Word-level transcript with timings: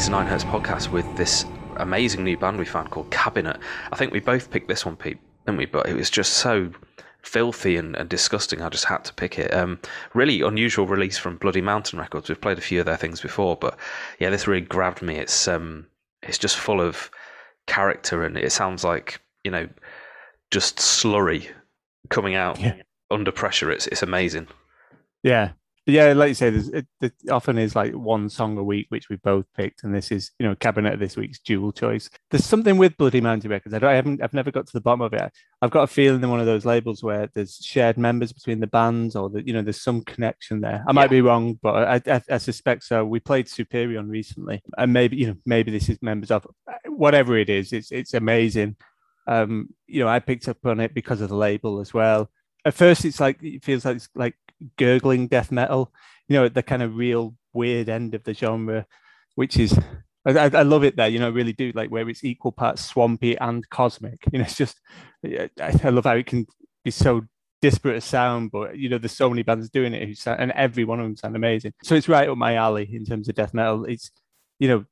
today's 0.00 0.12
Nine 0.12 0.26
Hertz 0.26 0.44
podcast 0.44 0.90
with 0.90 1.14
this 1.14 1.44
amazing 1.76 2.24
new 2.24 2.38
band 2.38 2.58
we 2.58 2.64
found 2.64 2.90
called 2.90 3.10
Cabinet. 3.10 3.58
I 3.92 3.96
think 3.96 4.14
we 4.14 4.20
both 4.20 4.50
picked 4.50 4.66
this 4.66 4.86
one, 4.86 4.96
Pete, 4.96 5.18
didn't 5.44 5.58
we? 5.58 5.66
But 5.66 5.90
it 5.90 5.94
was 5.94 6.08
just 6.08 6.38
so 6.38 6.70
filthy 7.20 7.76
and, 7.76 7.94
and 7.96 8.08
disgusting. 8.08 8.62
I 8.62 8.70
just 8.70 8.86
had 8.86 9.04
to 9.04 9.12
pick 9.12 9.38
it. 9.38 9.52
Um, 9.52 9.78
really 10.14 10.40
unusual 10.40 10.86
release 10.86 11.18
from 11.18 11.36
Bloody 11.36 11.60
Mountain 11.60 11.98
Records. 11.98 12.30
We've 12.30 12.40
played 12.40 12.56
a 12.56 12.62
few 12.62 12.80
of 12.80 12.86
their 12.86 12.96
things 12.96 13.20
before, 13.20 13.56
but 13.56 13.76
yeah, 14.18 14.30
this 14.30 14.46
really 14.46 14.62
grabbed 14.62 15.02
me. 15.02 15.16
It's 15.16 15.46
um, 15.46 15.86
it's 16.22 16.38
just 16.38 16.56
full 16.56 16.80
of 16.80 17.10
character, 17.66 18.24
and 18.24 18.38
it 18.38 18.52
sounds 18.52 18.82
like 18.82 19.20
you 19.44 19.50
know, 19.50 19.68
just 20.50 20.78
slurry 20.78 21.46
coming 22.08 22.36
out 22.36 22.58
yeah. 22.58 22.76
under 23.10 23.32
pressure. 23.32 23.70
It's 23.70 23.86
it's 23.88 24.02
amazing. 24.02 24.48
Yeah, 25.22 25.50
yeah, 25.90 26.12
like 26.12 26.28
you 26.28 26.34
say, 26.34 26.50
there's 26.50 26.68
it, 26.68 26.86
it, 27.00 27.12
often 27.30 27.58
is 27.58 27.76
like 27.76 27.92
one 27.92 28.28
song 28.28 28.56
a 28.58 28.62
week, 28.62 28.86
which 28.88 29.08
we 29.08 29.16
both 29.16 29.46
picked, 29.56 29.84
and 29.84 29.94
this 29.94 30.10
is 30.10 30.30
you 30.38 30.46
know 30.46 30.54
cabinet 30.54 30.94
of 30.94 31.00
this 31.00 31.16
week's 31.16 31.38
dual 31.38 31.72
choice. 31.72 32.08
There's 32.30 32.44
something 32.44 32.76
with 32.76 32.96
Bloody 32.96 33.20
Mountain 33.20 33.50
Records. 33.50 33.74
I, 33.74 33.78
don't, 33.78 33.90
I 33.90 33.94
haven't, 33.94 34.22
I've 34.22 34.34
never 34.34 34.50
got 34.50 34.66
to 34.66 34.72
the 34.72 34.80
bottom 34.80 35.00
of 35.00 35.12
it. 35.12 35.32
I've 35.62 35.70
got 35.70 35.82
a 35.82 35.86
feeling 35.86 36.22
in 36.22 36.30
one 36.30 36.40
of 36.40 36.46
those 36.46 36.64
labels 36.64 37.02
where 37.02 37.28
there's 37.34 37.56
shared 37.56 37.98
members 37.98 38.32
between 38.32 38.60
the 38.60 38.66
bands, 38.66 39.16
or 39.16 39.30
that 39.30 39.46
you 39.46 39.52
know 39.52 39.62
there's 39.62 39.82
some 39.82 40.02
connection 40.02 40.60
there. 40.60 40.84
I 40.86 40.92
might 40.92 41.10
be 41.10 41.20
wrong, 41.20 41.58
but 41.62 42.06
I, 42.08 42.14
I, 42.14 42.22
I 42.30 42.38
suspect 42.38 42.84
so. 42.84 43.04
We 43.04 43.20
played 43.20 43.48
Superior 43.48 44.02
recently, 44.02 44.62
and 44.78 44.92
maybe 44.92 45.16
you 45.16 45.26
know 45.28 45.36
maybe 45.46 45.70
this 45.70 45.88
is 45.88 46.00
members 46.02 46.30
of 46.30 46.46
whatever 46.86 47.36
it 47.36 47.48
is. 47.48 47.72
It's 47.72 47.92
it's 47.92 48.14
amazing. 48.14 48.76
Um, 49.26 49.68
you 49.86 50.02
know, 50.02 50.08
I 50.08 50.18
picked 50.18 50.48
up 50.48 50.64
on 50.64 50.80
it 50.80 50.94
because 50.94 51.20
of 51.20 51.28
the 51.28 51.36
label 51.36 51.80
as 51.80 51.94
well 51.94 52.30
at 52.64 52.74
first 52.74 53.04
it's 53.04 53.20
like 53.20 53.42
it 53.42 53.64
feels 53.64 53.84
like 53.84 53.96
it's 53.96 54.08
like 54.14 54.34
gurgling 54.76 55.28
death 55.28 55.50
metal, 55.50 55.92
you 56.28 56.36
know, 56.36 56.48
the 56.48 56.62
kind 56.62 56.82
of 56.82 56.96
real 56.96 57.34
weird 57.52 57.88
end 57.88 58.14
of 58.14 58.24
the 58.24 58.34
genre, 58.34 58.86
which 59.34 59.58
is 59.58 59.78
I, 60.24 60.50
I, 60.52 60.62
love 60.62 60.84
it 60.84 60.96
there, 60.96 61.08
you 61.08 61.18
know, 61.18 61.26
I 61.26 61.30
really 61.30 61.54
do 61.54 61.72
like 61.74 61.90
where 61.90 62.08
it's 62.08 62.24
equal 62.24 62.52
parts 62.52 62.84
swampy 62.84 63.38
and 63.38 63.68
cosmic. 63.70 64.22
You 64.32 64.38
know, 64.38 64.44
it's 64.44 64.56
just 64.56 64.78
I, 65.24 65.88
love 65.88 66.04
how 66.04 66.16
it 66.16 66.26
can 66.26 66.46
be 66.84 66.90
so 66.90 67.22
disparate 67.62 67.96
a 67.96 68.00
sound, 68.00 68.50
but 68.50 68.76
you 68.76 68.88
know, 68.88 68.98
there's 68.98 69.16
so 69.16 69.30
many 69.30 69.42
bands 69.42 69.70
doing 69.70 69.94
it 69.94 70.06
who 70.06 70.14
sound, 70.14 70.40
and 70.40 70.52
every 70.52 70.84
one 70.84 71.00
of 71.00 71.06
them 71.06 71.16
sound 71.16 71.36
amazing. 71.36 71.72
So 71.82 71.94
it's 71.94 72.08
right 72.08 72.28
up 72.28 72.36
my 72.36 72.54
alley 72.54 72.88
in 72.92 73.04
terms 73.04 73.28
of 73.28 73.34
death 73.34 73.54
metal. 73.54 73.84
It's 73.86 74.10
you 74.58 74.68
know, 74.68 74.84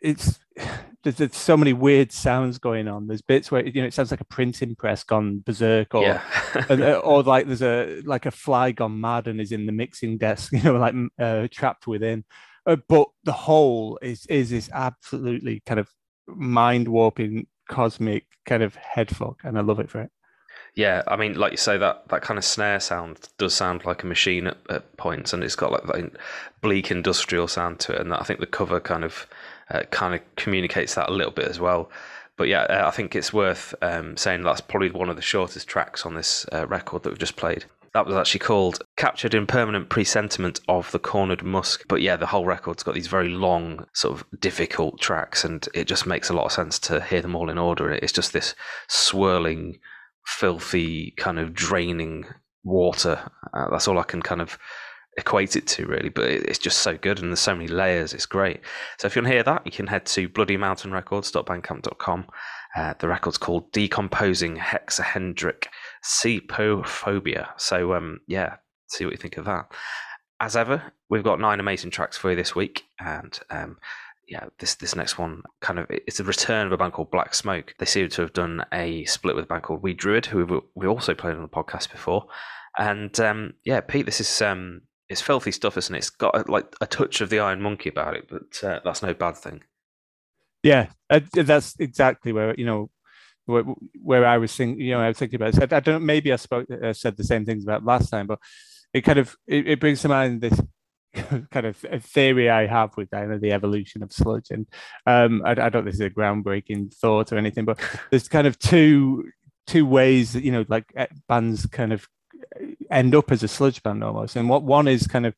it's 0.00 0.40
there's, 1.04 1.16
there's, 1.16 1.36
so 1.36 1.56
many 1.56 1.72
weird 1.72 2.10
sounds 2.12 2.58
going 2.58 2.88
on. 2.88 3.06
There's 3.06 3.22
bits 3.22 3.50
where 3.50 3.64
you 3.64 3.82
know 3.82 3.88
it 3.88 3.94
sounds 3.94 4.10
like 4.10 4.20
a 4.20 4.26
printing 4.26 4.74
press 4.74 5.04
gone 5.04 5.42
berserk, 5.46 5.94
or 5.94 6.02
yeah. 6.02 6.22
Uh, 6.54 7.00
or 7.04 7.22
like 7.22 7.46
there's 7.46 7.62
a 7.62 8.02
like 8.04 8.26
a 8.26 8.30
fly 8.30 8.72
gone 8.72 9.00
mad 9.00 9.26
and 9.28 9.40
is 9.40 9.52
in 9.52 9.66
the 9.66 9.72
mixing 9.72 10.18
desk, 10.18 10.52
you 10.52 10.62
know, 10.62 10.76
like 10.76 10.94
uh, 11.18 11.48
trapped 11.50 11.86
within. 11.86 12.24
Uh, 12.66 12.76
but 12.88 13.08
the 13.24 13.32
whole 13.32 13.98
is 14.02 14.26
is 14.26 14.50
this 14.50 14.70
absolutely 14.72 15.62
kind 15.66 15.80
of 15.80 15.88
mind 16.26 16.88
warping 16.88 17.46
cosmic 17.68 18.26
kind 18.46 18.62
of 18.62 18.76
headfuck, 18.76 19.36
and 19.44 19.58
I 19.58 19.62
love 19.62 19.80
it 19.80 19.90
for 19.90 20.00
it. 20.00 20.10
Yeah, 20.74 21.02
I 21.06 21.16
mean, 21.16 21.34
like 21.34 21.52
you 21.52 21.58
say, 21.58 21.76
that 21.78 22.08
that 22.08 22.22
kind 22.22 22.38
of 22.38 22.44
snare 22.44 22.80
sound 22.80 23.28
does 23.36 23.54
sound 23.54 23.84
like 23.84 24.02
a 24.02 24.06
machine 24.06 24.46
at, 24.46 24.56
at 24.70 24.96
points, 24.96 25.32
and 25.32 25.44
it's 25.44 25.56
got 25.56 25.72
like 25.72 25.84
that 25.84 26.12
bleak 26.60 26.90
industrial 26.90 27.48
sound 27.48 27.80
to 27.80 27.92
it. 27.92 28.00
And 28.00 28.14
I 28.14 28.22
think 28.22 28.40
the 28.40 28.46
cover 28.46 28.80
kind 28.80 29.04
of 29.04 29.26
uh, 29.70 29.82
kind 29.90 30.14
of 30.14 30.20
communicates 30.36 30.94
that 30.94 31.10
a 31.10 31.12
little 31.12 31.32
bit 31.32 31.48
as 31.48 31.60
well. 31.60 31.90
But 32.36 32.48
yeah, 32.48 32.62
uh, 32.62 32.88
I 32.88 32.90
think 32.90 33.14
it's 33.14 33.32
worth 33.32 33.74
um, 33.82 34.16
saying 34.16 34.42
that's 34.42 34.60
probably 34.60 34.90
one 34.90 35.08
of 35.08 35.16
the 35.16 35.22
shortest 35.22 35.68
tracks 35.68 36.06
on 36.06 36.14
this 36.14 36.46
uh, 36.52 36.66
record 36.66 37.02
that 37.02 37.10
we've 37.10 37.18
just 37.18 37.36
played. 37.36 37.66
That 37.94 38.06
was 38.06 38.16
actually 38.16 38.40
called 38.40 38.82
Captured 38.96 39.34
in 39.34 39.46
Permanent 39.46 39.90
Presentiment 39.90 40.60
of 40.66 40.90
the 40.92 40.98
Cornered 40.98 41.42
Musk. 41.42 41.84
But 41.88 42.00
yeah, 42.00 42.16
the 42.16 42.26
whole 42.26 42.46
record's 42.46 42.82
got 42.82 42.94
these 42.94 43.06
very 43.06 43.28
long, 43.28 43.86
sort 43.92 44.18
of 44.18 44.40
difficult 44.40 44.98
tracks, 44.98 45.44
and 45.44 45.68
it 45.74 45.86
just 45.86 46.06
makes 46.06 46.30
a 46.30 46.32
lot 46.32 46.46
of 46.46 46.52
sense 46.52 46.78
to 46.80 47.02
hear 47.02 47.20
them 47.20 47.36
all 47.36 47.50
in 47.50 47.58
order. 47.58 47.90
It's 47.90 48.12
just 48.12 48.32
this 48.32 48.54
swirling, 48.88 49.78
filthy, 50.24 51.10
kind 51.18 51.38
of 51.38 51.52
draining 51.52 52.24
water. 52.64 53.30
Uh, 53.52 53.68
that's 53.70 53.86
all 53.86 53.98
I 53.98 54.04
can 54.04 54.22
kind 54.22 54.40
of 54.40 54.58
equate 55.18 55.56
it 55.56 55.66
to 55.66 55.86
really 55.86 56.08
but 56.08 56.24
it's 56.24 56.58
just 56.58 56.78
so 56.78 56.96
good 56.96 57.20
and 57.20 57.30
there's 57.30 57.40
so 57.40 57.54
many 57.54 57.68
layers 57.68 58.14
it's 58.14 58.24
great 58.24 58.60
so 58.98 59.06
if 59.06 59.14
you 59.14 59.20
want 59.20 59.28
to 59.28 59.34
hear 59.34 59.42
that 59.42 59.64
you 59.66 59.72
can 59.72 59.86
head 59.86 60.06
to 60.06 60.28
bloodymountainrecords.bandcamp.com 60.28 62.26
uh, 62.74 62.94
the 62.98 63.08
record's 63.08 63.36
called 63.36 63.70
decomposing 63.72 64.56
hexahendric 64.56 65.66
cepophobia 66.02 67.48
so 67.58 67.94
um 67.94 68.20
yeah 68.26 68.56
see 68.88 69.04
what 69.04 69.12
you 69.12 69.18
think 69.18 69.36
of 69.36 69.44
that 69.44 69.66
as 70.40 70.56
ever 70.56 70.82
we've 71.10 71.22
got 71.22 71.38
nine 71.38 71.60
amazing 71.60 71.90
tracks 71.90 72.16
for 72.16 72.30
you 72.30 72.36
this 72.36 72.54
week 72.54 72.84
and 72.98 73.40
um 73.50 73.76
yeah, 74.28 74.46
this 74.60 74.76
this 74.76 74.96
next 74.96 75.18
one 75.18 75.42
kind 75.60 75.78
of 75.78 75.86
it's 75.90 76.18
a 76.18 76.24
return 76.24 76.66
of 76.66 76.72
a 76.72 76.78
band 76.78 76.94
called 76.94 77.10
Black 77.10 77.34
Smoke. 77.34 77.74
They 77.78 77.84
seem 77.84 78.08
to 78.08 78.22
have 78.22 78.32
done 78.32 78.64
a 78.72 79.04
split 79.04 79.36
with 79.36 79.44
a 79.44 79.48
band 79.48 79.64
called 79.64 79.82
We 79.82 79.92
Druid, 79.92 80.24
who 80.24 80.64
we 80.74 80.86
also 80.86 81.14
played 81.14 81.34
on 81.34 81.42
the 81.42 81.48
podcast 81.48 81.90
before. 81.90 82.26
And 82.78 83.18
um, 83.20 83.54
yeah, 83.64 83.80
Pete, 83.82 84.06
this 84.06 84.20
is 84.20 84.42
um, 84.42 84.82
it's 85.08 85.20
filthy 85.20 85.52
stuff, 85.52 85.76
isn't 85.76 85.94
it? 85.94 85.98
It's 85.98 86.10
got 86.10 86.36
a, 86.36 86.50
like 86.50 86.66
a 86.80 86.86
touch 86.86 87.20
of 87.20 87.30
the 87.30 87.40
Iron 87.40 87.60
Monkey 87.60 87.90
about 87.90 88.16
it, 88.16 88.28
but 88.28 88.62
uh, 88.64 88.80
that's 88.84 89.02
no 89.02 89.14
bad 89.14 89.36
thing. 89.36 89.62
Yeah, 90.62 90.88
uh, 91.10 91.20
that's 91.32 91.74
exactly 91.78 92.32
where 92.32 92.54
you 92.56 92.64
know 92.64 92.90
where, 93.46 93.64
where 94.02 94.26
I 94.26 94.38
was 94.38 94.54
thinking. 94.54 94.80
You 94.80 94.92
know, 94.92 95.00
I 95.00 95.08
was 95.08 95.18
thinking 95.18 95.36
about. 95.36 95.56
It. 95.60 95.72
I 95.72 95.80
don't. 95.80 96.04
Maybe 96.04 96.32
I 96.32 96.36
spoke. 96.36 96.68
I 96.70 96.92
said 96.92 97.16
the 97.16 97.24
same 97.24 97.44
things 97.44 97.64
about 97.64 97.84
last 97.84 98.10
time, 98.10 98.26
but 98.26 98.38
it 98.94 99.02
kind 99.02 99.18
of 99.18 99.36
it, 99.46 99.68
it 99.68 99.80
brings 99.80 100.02
to 100.02 100.08
mind 100.08 100.40
this 100.40 100.60
kind 101.50 101.66
of 101.66 101.76
theory 101.76 102.48
I 102.48 102.66
have 102.66 102.96
with 102.96 103.10
kind 103.10 103.32
of 103.32 103.40
the 103.40 103.52
evolution 103.52 104.02
of 104.02 104.12
sludge. 104.12 104.50
And 104.50 104.66
um, 105.06 105.42
I, 105.44 105.50
I 105.50 105.68
don't. 105.68 105.84
This 105.84 105.94
is 105.94 106.00
a 106.00 106.10
groundbreaking 106.10 106.94
thought 106.94 107.32
or 107.32 107.38
anything, 107.38 107.64
but 107.64 107.80
there's 108.10 108.28
kind 108.28 108.46
of 108.46 108.58
two 108.58 109.30
two 109.66 109.86
ways 109.86 110.32
that 110.32 110.44
you 110.44 110.52
know, 110.52 110.64
like 110.68 110.92
eh, 110.96 111.06
bands 111.28 111.66
kind 111.66 111.92
of 111.92 112.06
end 112.92 113.14
up 113.14 113.32
as 113.32 113.42
a 113.42 113.48
sludge 113.48 113.82
band 113.82 114.04
almost. 114.04 114.36
And 114.36 114.48
what 114.48 114.62
one 114.62 114.88
is 114.88 115.06
kind 115.06 115.26
of 115.26 115.34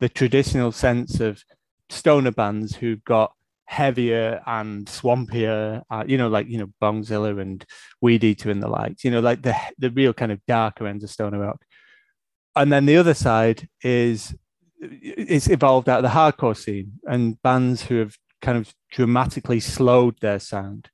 the 0.00 0.08
traditional 0.08 0.72
sense 0.72 1.20
of 1.20 1.42
stoner 1.90 2.32
bands 2.32 2.76
who've 2.76 3.04
got 3.04 3.32
heavier 3.66 4.42
and 4.46 4.86
swampier, 4.86 5.82
uh, 5.90 6.04
you 6.06 6.18
know, 6.18 6.28
like 6.28 6.48
you 6.48 6.58
know 6.58 6.70
Bongzilla 6.80 7.40
and 7.40 7.64
Weedeater 8.04 8.50
and 8.50 8.62
the 8.62 8.68
likes, 8.68 9.04
you 9.04 9.10
know, 9.10 9.20
like 9.20 9.42
the 9.42 9.54
the 9.78 9.90
real 9.90 10.12
kind 10.12 10.32
of 10.32 10.44
darker 10.46 10.86
ends 10.86 11.04
of 11.04 11.10
stoner 11.10 11.40
rock. 11.40 11.64
And 12.54 12.72
then 12.72 12.86
the 12.86 12.98
other 12.98 13.14
side 13.14 13.68
is 13.82 14.34
it's 14.80 15.48
evolved 15.48 15.88
out 15.88 16.04
of 16.04 16.10
the 16.10 16.18
hardcore 16.18 16.56
scene 16.56 16.92
and 17.04 17.40
bands 17.42 17.82
who 17.82 17.96
have 17.96 18.16
kind 18.42 18.58
of 18.58 18.74
dramatically 18.90 19.60
slowed 19.60 20.20
their 20.20 20.40
sound. 20.40 20.90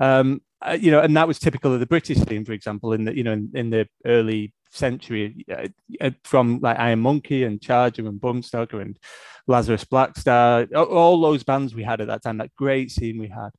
Um, 0.00 0.40
uh, 0.66 0.76
you 0.78 0.90
know, 0.90 1.00
and 1.00 1.16
that 1.16 1.28
was 1.28 1.38
typical 1.38 1.72
of 1.72 1.80
the 1.80 1.86
British 1.86 2.18
scene, 2.18 2.44
for 2.44 2.52
example, 2.52 2.92
in 2.92 3.04
the 3.04 3.16
you 3.16 3.22
know 3.22 3.32
in, 3.32 3.50
in 3.54 3.70
the 3.70 3.88
early 4.04 4.52
century 4.70 5.44
uh, 5.50 5.68
uh, 6.00 6.10
from 6.24 6.58
like 6.60 6.78
Iron 6.78 7.00
Monkey 7.00 7.44
and 7.44 7.60
Charger 7.60 8.06
and 8.06 8.20
Bumstoker 8.20 8.80
and 8.80 8.98
Lazarus 9.46 9.84
Blackstar, 9.84 10.72
all 10.74 11.20
those 11.20 11.44
bands 11.44 11.74
we 11.74 11.84
had 11.84 12.00
at 12.00 12.08
that 12.08 12.22
time, 12.22 12.38
that 12.38 12.54
great 12.56 12.90
scene 12.90 13.18
we 13.18 13.28
had. 13.28 13.50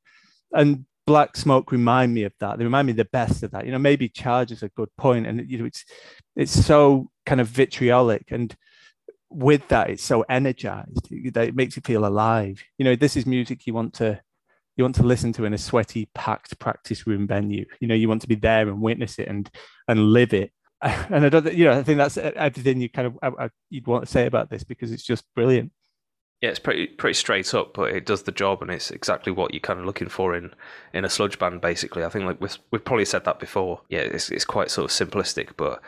And 0.52 0.86
Black 1.08 1.36
Smoke 1.36 1.72
remind 1.72 2.14
me 2.14 2.24
of 2.24 2.34
that. 2.40 2.58
They 2.58 2.64
remind 2.64 2.86
me 2.86 2.94
the 2.94 3.06
best 3.06 3.42
of 3.44 3.52
that. 3.52 3.66
You 3.66 3.72
know, 3.72 3.80
maybe 3.80 4.10
Charger's 4.10 4.62
a 4.62 4.70
good 4.70 4.90
point, 4.98 5.26
and 5.26 5.50
you 5.50 5.58
know, 5.58 5.66
it's 5.66 5.86
it's 6.36 6.66
so 6.66 7.10
kind 7.26 7.42
of 7.42 7.48
vitriolic, 7.48 8.26
and 8.30 8.56
with 9.30 9.68
that, 9.70 9.90
it's 9.90 10.04
so 10.04 10.24
energized 10.30 11.10
that 11.34 11.48
it 11.48 11.56
makes 11.56 11.76
you 11.76 11.82
feel 11.84 12.06
alive. 12.06 12.62
You 12.78 12.86
know, 12.86 12.96
this 12.96 13.16
is 13.16 13.26
music 13.26 13.66
you 13.66 13.74
want 13.74 13.94
to 13.96 14.20
you 14.80 14.84
want 14.84 14.96
to 14.96 15.04
listen 15.04 15.32
to 15.34 15.46
in 15.46 15.54
a 15.54 15.60
sweaty, 15.60 16.10
packed 16.16 16.58
practice 16.58 17.06
room 17.06 17.28
venue. 17.28 17.66
You 17.80 17.88
know, 17.88 17.96
you 17.96 18.10
want 18.10 18.24
to 18.24 18.28
be 18.28 18.36
there 18.36 18.68
and 18.68 18.82
witness 18.82 19.20
it 19.20 19.28
and 19.28 19.50
and 19.88 20.14
live 20.14 20.34
it 20.34 20.52
and 20.82 21.26
I 21.26 21.30
don't, 21.30 21.54
you 21.54 21.66
know, 21.66 21.74
I 21.74 21.84
think 21.84 21.98
that's 21.98 22.16
uh, 22.18 22.32
everything 22.36 22.80
you 22.80 22.90
kind 22.90 23.08
of 23.08 23.18
I, 23.22 23.32
I, 23.46 23.50
you'd 23.70 23.88
want 23.88 24.06
to 24.06 24.12
say 24.12 24.26
about 24.26 24.50
this 24.50 24.64
because 24.64 24.94
it's 24.94 25.04
just 25.04 25.26
brilliant. 25.36 25.74
Yeah, 26.42 26.52
it's 26.52 26.60
pretty 26.60 26.88
pretty 26.88 27.16
straight 27.16 27.54
up, 27.54 27.74
but 27.74 27.94
it 27.94 28.06
does 28.06 28.24
the 28.24 28.32
job, 28.32 28.62
and 28.62 28.72
it's 28.72 28.92
exactly 28.92 29.34
what 29.34 29.54
you're 29.54 29.60
kind 29.60 29.78
of 29.78 29.86
looking 29.86 30.08
for 30.08 30.38
in 30.38 30.54
in 30.94 31.04
a 31.04 31.10
sludge 31.10 31.38
band. 31.38 31.60
Basically, 31.60 32.06
I 32.06 32.10
think 32.10 32.24
like 32.24 32.40
we've, 32.40 32.58
we've 32.72 32.86
probably 32.86 33.04
said 33.04 33.26
that 33.26 33.42
before. 33.42 33.82
Yeah, 33.90 34.00
it's 34.00 34.32
it's 34.32 34.46
quite 34.46 34.72
sort 34.72 34.90
of 34.90 34.92
simplistic, 34.92 35.50
but 35.58 35.82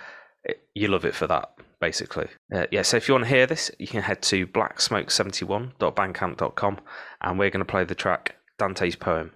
it, 0.43 0.61
you 0.75 0.89
love 0.89 1.05
it 1.05 1.15
for 1.15 1.25
that. 1.27 1.53
Basically, 1.79 2.27
uh, 2.53 2.65
yeah. 2.69 2.81
So 2.81 2.97
if 2.97 3.07
you 3.07 3.13
want 3.13 3.23
to 3.23 3.29
hear 3.29 3.47
this, 3.47 3.71
you 3.79 3.87
can 3.87 4.01
head 4.01 4.21
to 4.23 4.45
blacksmoke71.bandcamp.com, 4.45 6.79
and 7.21 7.39
we're 7.39 7.49
going 7.49 7.65
to 7.65 7.71
play 7.71 7.85
the 7.85 7.95
track 7.95 8.35
Dante's 8.57 8.95
poem. 8.95 9.31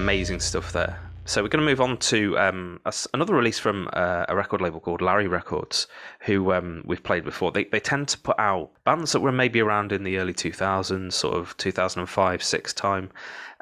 Amazing 0.00 0.40
stuff 0.40 0.72
there. 0.72 0.98
So 1.26 1.42
we're 1.42 1.50
going 1.50 1.62
to 1.62 1.70
move 1.70 1.82
on 1.82 1.98
to 1.98 2.38
um, 2.38 2.80
a, 2.86 2.94
another 3.12 3.34
release 3.34 3.58
from 3.58 3.90
uh, 3.92 4.24
a 4.30 4.34
record 4.34 4.62
label 4.62 4.80
called 4.80 5.02
Larry 5.02 5.28
Records, 5.28 5.88
who 6.20 6.54
um, 6.54 6.82
we've 6.86 7.02
played 7.02 7.22
before. 7.22 7.52
They, 7.52 7.64
they 7.64 7.80
tend 7.80 8.08
to 8.08 8.18
put 8.18 8.38
out 8.38 8.70
bands 8.84 9.12
that 9.12 9.20
were 9.20 9.30
maybe 9.30 9.60
around 9.60 9.92
in 9.92 10.02
the 10.02 10.16
early 10.16 10.32
2000s, 10.32 11.12
sort 11.12 11.36
of 11.36 11.54
2005, 11.58 12.42
6 12.42 12.72
time, 12.72 13.10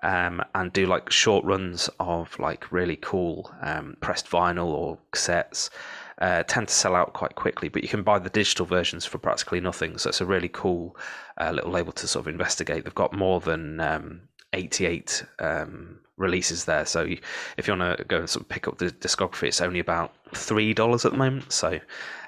um, 0.04 0.40
and 0.54 0.72
do 0.72 0.86
like 0.86 1.10
short 1.10 1.44
runs 1.44 1.90
of 1.98 2.38
like 2.38 2.70
really 2.70 2.96
cool 2.96 3.52
um, 3.60 3.96
pressed 4.00 4.30
vinyl 4.30 4.68
or 4.68 4.96
cassettes. 5.12 5.70
Uh, 6.20 6.44
tend 6.44 6.68
to 6.68 6.74
sell 6.74 6.94
out 6.94 7.14
quite 7.14 7.34
quickly, 7.34 7.68
but 7.68 7.82
you 7.82 7.88
can 7.88 8.04
buy 8.04 8.20
the 8.20 8.30
digital 8.30 8.64
versions 8.64 9.04
for 9.04 9.18
practically 9.18 9.60
nothing. 9.60 9.98
So 9.98 10.08
it's 10.08 10.20
a 10.20 10.26
really 10.26 10.48
cool 10.48 10.96
uh, 11.36 11.50
little 11.50 11.72
label 11.72 11.92
to 11.94 12.06
sort 12.06 12.26
of 12.26 12.32
investigate. 12.32 12.84
They've 12.84 12.94
got 12.94 13.12
more 13.12 13.40
than 13.40 13.80
um, 13.80 14.20
88 14.52 15.24
um, 15.40 15.98
releases 16.18 16.64
there. 16.64 16.84
So 16.84 17.02
you, 17.04 17.18
if 17.56 17.66
you 17.66 17.76
want 17.76 17.98
to 17.98 18.04
go 18.04 18.18
and 18.18 18.28
sort 18.28 18.42
of 18.42 18.48
pick 18.48 18.68
up 18.68 18.78
the 18.78 18.86
discography, 18.86 19.44
it's 19.44 19.60
only 19.60 19.80
about 19.80 20.14
three 20.34 20.74
dollars 20.74 21.04
at 21.04 21.12
the 21.12 21.18
moment. 21.18 21.52
So 21.52 21.80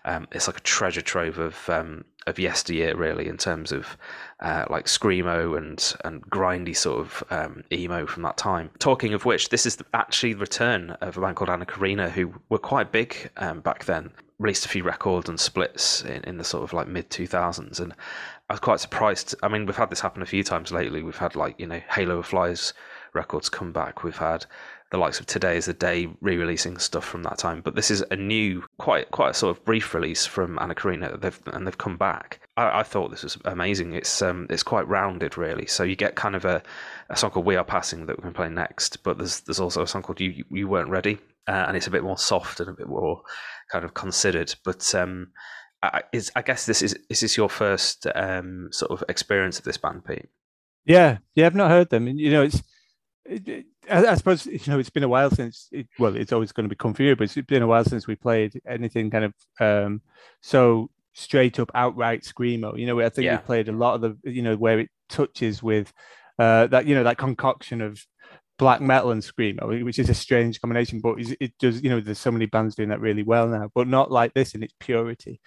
um, 0.05 0.27
it's 0.33 0.47
like 0.47 0.59
a 0.59 0.63
treasure 0.63 1.03
trove 1.03 1.39
of 1.39 1.69
um, 1.69 2.05
of 2.27 2.39
yesteryear, 2.39 2.97
really, 2.97 3.29
in 3.29 3.37
terms 3.37 3.73
of 3.73 3.97
uh, 4.41 4.65
like 4.71 4.87
screamo 4.87 5.57
and 5.57 5.95
and 6.05 6.23
grindy 6.31 6.77
sort 6.77 7.01
of 7.01 7.25
um, 7.31 7.65
emo 7.73 8.07
from 8.07 8.23
that 8.23 8.37
time. 8.37 8.71
Talking 8.79 9.15
of 9.15 9.25
which, 9.25 9.51
this 9.51 9.67
is 9.67 9.79
actually 9.95 10.35
the 10.35 10.41
return 10.41 10.91
of 11.01 11.17
a 11.17 11.21
band 11.21 11.37
called 11.37 11.51
Anna 11.51 11.67
Karina, 11.67 12.11
who 12.11 12.33
were 12.49 12.59
quite 12.59 12.93
big 12.93 13.31
um, 13.37 13.61
back 13.61 13.85
then. 13.85 14.11
Released 14.39 14.65
a 14.65 14.71
few 14.71 14.83
records 14.83 15.29
and 15.29 15.39
splits 15.39 16.03
in, 16.03 16.25
in 16.25 16.39
the 16.39 16.45
sort 16.45 16.65
of 16.65 16.73
like 16.73 16.89
mid 16.89 17.11
2000s, 17.11 17.79
and 17.79 17.93
I 18.49 18.55
was 18.55 18.61
quite 18.61 18.81
surprised. 18.81 19.35
I 19.43 19.49
mean, 19.49 19.67
we've 19.67 19.77
had 19.77 19.91
this 19.91 20.01
happen 20.01 20.23
a 20.23 20.27
few 20.27 20.43
times 20.43 20.73
lately. 20.73 21.03
We've 21.03 21.17
had 21.17 21.37
like 21.37 21.61
you 21.61 21.67
know 21.67 21.81
Halo 21.91 22.19
of 22.19 22.27
Flies 22.27 22.73
records 23.15 23.49
come 23.49 23.73
back. 23.73 24.03
We've 24.03 24.17
had 24.17 24.47
the 24.91 24.99
likes 24.99 25.21
of 25.21 25.27
Today 25.27 25.57
is 25.57 25.67
the 25.67 25.73
Day 25.73 26.09
re-releasing 26.21 26.79
stuff 26.79 27.05
from 27.05 27.23
that 27.23 27.39
time. 27.39 27.61
But 27.61 27.77
this 27.77 27.91
is 27.91 28.05
a 28.11 28.17
new, 28.17 28.65
quite 28.79 29.11
quite 29.13 29.31
a 29.31 29.35
sort 29.35 29.57
of 29.57 29.65
brief 29.65 29.95
release 29.95 30.27
from 30.27 30.59
Anna 30.61 30.75
Karina. 30.75 31.17
They've 31.17 31.41
and 31.47 31.67
they've 31.67 31.79
come 31.79 31.97
back. 31.97 32.41
I, 32.57 32.81
I, 32.81 32.83
thought 32.83 33.11
this 33.11 33.23
was 33.23 33.39
amazing. 33.45 33.95
It's 33.95 34.21
um 34.21 34.47
it's 34.51 34.65
quite 34.65 34.89
rounded 34.89 35.39
really. 35.39 35.67
So 35.67 35.85
you 35.85 35.95
get 35.95 36.17
kind 36.17 36.35
of 36.35 36.45
a, 36.45 36.63
a 37.09 37.17
song 37.17 37.31
called 37.31 37.47
We 37.47 37.57
Are 37.57 37.65
Passing 37.65 38.07
that 38.07 38.17
we 38.17 38.23
can 38.23 38.35
play 38.35 38.49
next. 38.49 39.03
But 39.05 39.19
there's 39.19 39.41
there's 39.41 39.61
also 39.61 39.83
a 39.83 39.87
song 39.87 40.03
called 40.03 40.21
You 40.21 40.45
You 40.51 40.67
Weren't 40.67 40.91
Ready, 40.91 41.19
uh, 41.47 41.65
and 41.69 41.77
it's 41.77 41.87
a 41.87 41.93
bit 41.93 42.03
more 42.03 42.19
soft 42.19 42.59
and 42.59 42.69
a 42.69 42.75
bit 42.75 42.89
more 42.89 43.23
kind 43.71 43.85
of 43.85 43.95
considered. 43.95 44.53
But 44.65 44.93
um, 44.97 45.29
I, 45.85 46.03
is 46.13 46.33
I 46.35 46.43
guess 46.43 46.67
this 46.67 46.83
is 46.83 46.99
is 47.09 47.21
this 47.21 47.37
your 47.37 47.49
first 47.49 48.09
um 48.15 48.71
sort 48.73 48.91
of 48.91 49.05
experience 49.09 49.59
of 49.61 49.65
this 49.65 49.79
band, 49.79 50.05
Pete? 50.05 50.29
Yeah, 50.85 51.19
yeah, 51.37 51.47
I've 51.47 51.55
not 51.55 51.71
heard 51.71 51.91
them. 51.91 52.09
You 52.09 52.33
know, 52.33 52.43
it's 52.43 52.63
I, 53.29 53.65
I, 53.89 54.15
suppose 54.15 54.47
you 54.47 54.61
know 54.67 54.79
it's 54.79 54.91
been 54.91 55.03
a 55.03 55.09
while 55.09 55.31
since. 55.31 55.69
It, 55.73 55.89
well, 55.99 56.17
it's 56.17 56.33
always 56.33 56.53
going 56.53 56.69
to 56.69 56.95
for 56.95 57.03
you, 57.03 57.17
but 57.17 57.25
it's 57.25 57.47
been 57.47 57.63
a 57.63 57.67
while 57.67 57.85
since 57.85 58.07
we 58.07 58.17
played 58.17 58.61
anything 58.67 59.11
kind 59.11 59.25
of 59.25 59.35
um, 59.61 60.03
so 60.41 60.91
straight 61.13 61.59
up 61.59 61.71
outright 61.75 62.23
screamo. 62.23 62.79
You 62.79 62.87
know, 62.87 63.01
I 63.01 63.09
think 63.09 63.27
yeah. 63.27 63.37
we 63.37 63.43
played 63.43 63.69
a 63.69 63.73
lot 63.73 63.95
of 63.95 64.01
the 64.01 64.31
you 64.31 64.43
know 64.43 64.57
where 64.57 64.81
it 64.81 64.91
touches 65.09 65.63
with 65.63 65.93
uh, 66.39 66.67
that 66.69 66.87
you 66.87 66.95
know 66.95 67.05
that 67.05 67.19
concoction 67.19 67.81
of 67.81 68.05
black 68.59 68.81
metal 68.81 69.11
and 69.11 69.23
screamo, 69.23 69.85
which 69.85 69.99
is 69.99 70.11
a 70.11 70.15
strange 70.15 70.61
combination, 70.61 71.01
but 71.01 71.17
it 71.41 71.53
does 71.59 71.83
you 71.83 71.91
know 71.91 72.01
there's 72.01 72.19
so 72.19 72.33
many 72.33 72.47
bands 72.47 72.75
doing 72.75 72.89
that 72.89 73.01
really 73.01 73.23
well 73.23 73.49
now, 73.49 73.71
but 73.75 73.87
not 73.87 74.11
like 74.11 74.35
this 74.35 74.55
in 74.55 74.63
its 74.63 74.75
purity. 74.81 75.41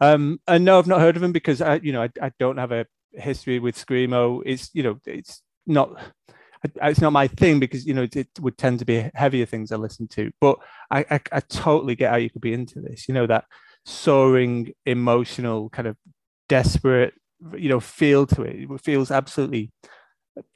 Um, 0.00 0.40
and 0.46 0.64
no, 0.64 0.78
I've 0.78 0.86
not 0.86 1.00
heard 1.00 1.16
of 1.16 1.22
them 1.22 1.32
because 1.32 1.60
I 1.60 1.76
you 1.76 1.92
know 1.92 2.02
I, 2.02 2.10
I 2.20 2.32
don't 2.38 2.58
have 2.58 2.72
a 2.72 2.86
history 3.12 3.58
with 3.58 3.76
screamo. 3.76 4.42
It's 4.44 4.70
you 4.72 4.82
know 4.82 5.00
it's 5.06 5.42
not 5.66 5.96
it's 6.82 7.00
not 7.00 7.12
my 7.12 7.28
thing 7.28 7.60
because 7.60 7.86
you 7.86 7.94
know 7.94 8.02
it, 8.02 8.16
it, 8.16 8.28
would 8.40 8.56
tend 8.58 8.78
to 8.78 8.84
be 8.84 9.10
heavier 9.14 9.46
things 9.46 9.72
I 9.72 9.76
listen 9.76 10.08
to. 10.08 10.30
But 10.40 10.58
I, 10.90 11.04
I, 11.10 11.20
I 11.32 11.40
totally 11.40 11.94
get 11.94 12.10
how 12.10 12.16
you 12.16 12.30
could 12.30 12.40
be 12.40 12.52
into 12.52 12.80
this. 12.80 13.08
You 13.08 13.14
know 13.14 13.26
that 13.26 13.44
soaring, 13.84 14.72
emotional, 14.86 15.68
kind 15.70 15.88
of 15.88 15.96
desperate, 16.48 17.14
you 17.56 17.68
know, 17.68 17.80
feel 17.80 18.26
to 18.26 18.42
it. 18.42 18.70
It 18.70 18.80
feels 18.80 19.10
absolutely 19.10 19.72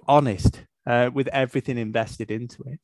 honest 0.06 0.64
uh, 0.86 1.10
with 1.12 1.28
everything 1.28 1.78
invested 1.78 2.30
into 2.30 2.62
it. 2.66 2.80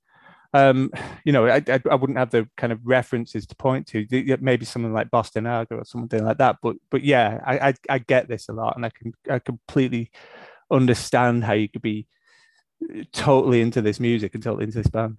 Um, 0.53 0.93
you 1.25 1.33
know, 1.33 1.47
I, 1.49 1.63
I, 1.67 1.81
I, 1.91 1.95
wouldn't 1.97 2.19
have 2.19 2.31
the 2.31 2.49
kind 2.57 2.73
of 2.73 2.79
references 2.85 3.45
to 3.47 3.57
point 3.57 3.89
to. 3.89 4.07
Maybe 4.41 4.65
something 4.65 4.93
like 4.93 5.11
Boston 5.11 5.47
Aga 5.47 5.75
or 5.75 5.85
something 5.85 6.25
like 6.25 6.39
that. 6.39 6.59
But 6.63 6.77
but 6.91 7.03
yeah, 7.03 7.41
I, 7.45 7.71
I, 7.71 7.75
I 7.89 7.99
get 7.99 8.29
this 8.29 8.49
a 8.49 8.53
lot, 8.53 8.77
and 8.77 8.87
I 8.87 8.91
can 8.91 9.13
I 9.29 9.41
completely 9.41 10.13
understand 10.71 11.43
how 11.43 11.55
you 11.55 11.69
could 11.69 11.83
be 11.83 12.07
totally 13.13 13.61
into 13.61 13.83
this 13.83 14.01
music 14.01 14.35
and 14.35 14.43
totally 14.43 14.65
into 14.65 14.79
this 14.79 14.89
band. 14.89 15.17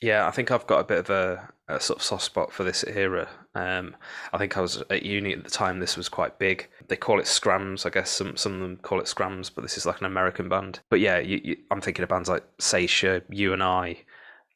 Yeah, 0.00 0.26
I 0.26 0.32
think 0.32 0.50
I've 0.50 0.66
got 0.66 0.80
a 0.80 0.84
bit 0.84 0.98
of 0.98 1.10
a, 1.10 1.48
a 1.68 1.78
sort 1.78 2.00
of 2.00 2.02
soft 2.02 2.24
spot 2.24 2.52
for 2.52 2.64
this 2.64 2.82
era. 2.84 3.28
Um, 3.54 3.94
I 4.32 4.38
think 4.38 4.56
I 4.56 4.60
was 4.60 4.82
at 4.90 5.04
uni 5.04 5.32
at 5.32 5.44
the 5.44 5.50
time. 5.50 5.78
This 5.78 5.96
was 5.96 6.08
quite 6.08 6.40
big. 6.40 6.68
They 6.88 6.96
call 6.96 7.20
it 7.20 7.26
skramz. 7.26 7.86
I 7.86 7.90
guess 7.90 8.10
some 8.10 8.36
some 8.36 8.54
of 8.54 8.60
them 8.60 8.78
call 8.78 8.98
it 8.98 9.06
skramz, 9.06 9.48
but 9.54 9.62
this 9.62 9.76
is 9.76 9.86
like 9.86 10.00
an 10.00 10.06
American 10.06 10.48
band. 10.48 10.80
But 10.90 10.98
yeah, 10.98 11.18
you, 11.18 11.40
you, 11.44 11.56
I'm 11.70 11.80
thinking 11.80 12.02
of 12.02 12.08
bands 12.08 12.28
like 12.28 12.42
Saetia, 12.58 13.22
You 13.30 13.52
and 13.52 13.62
I, 13.62 13.98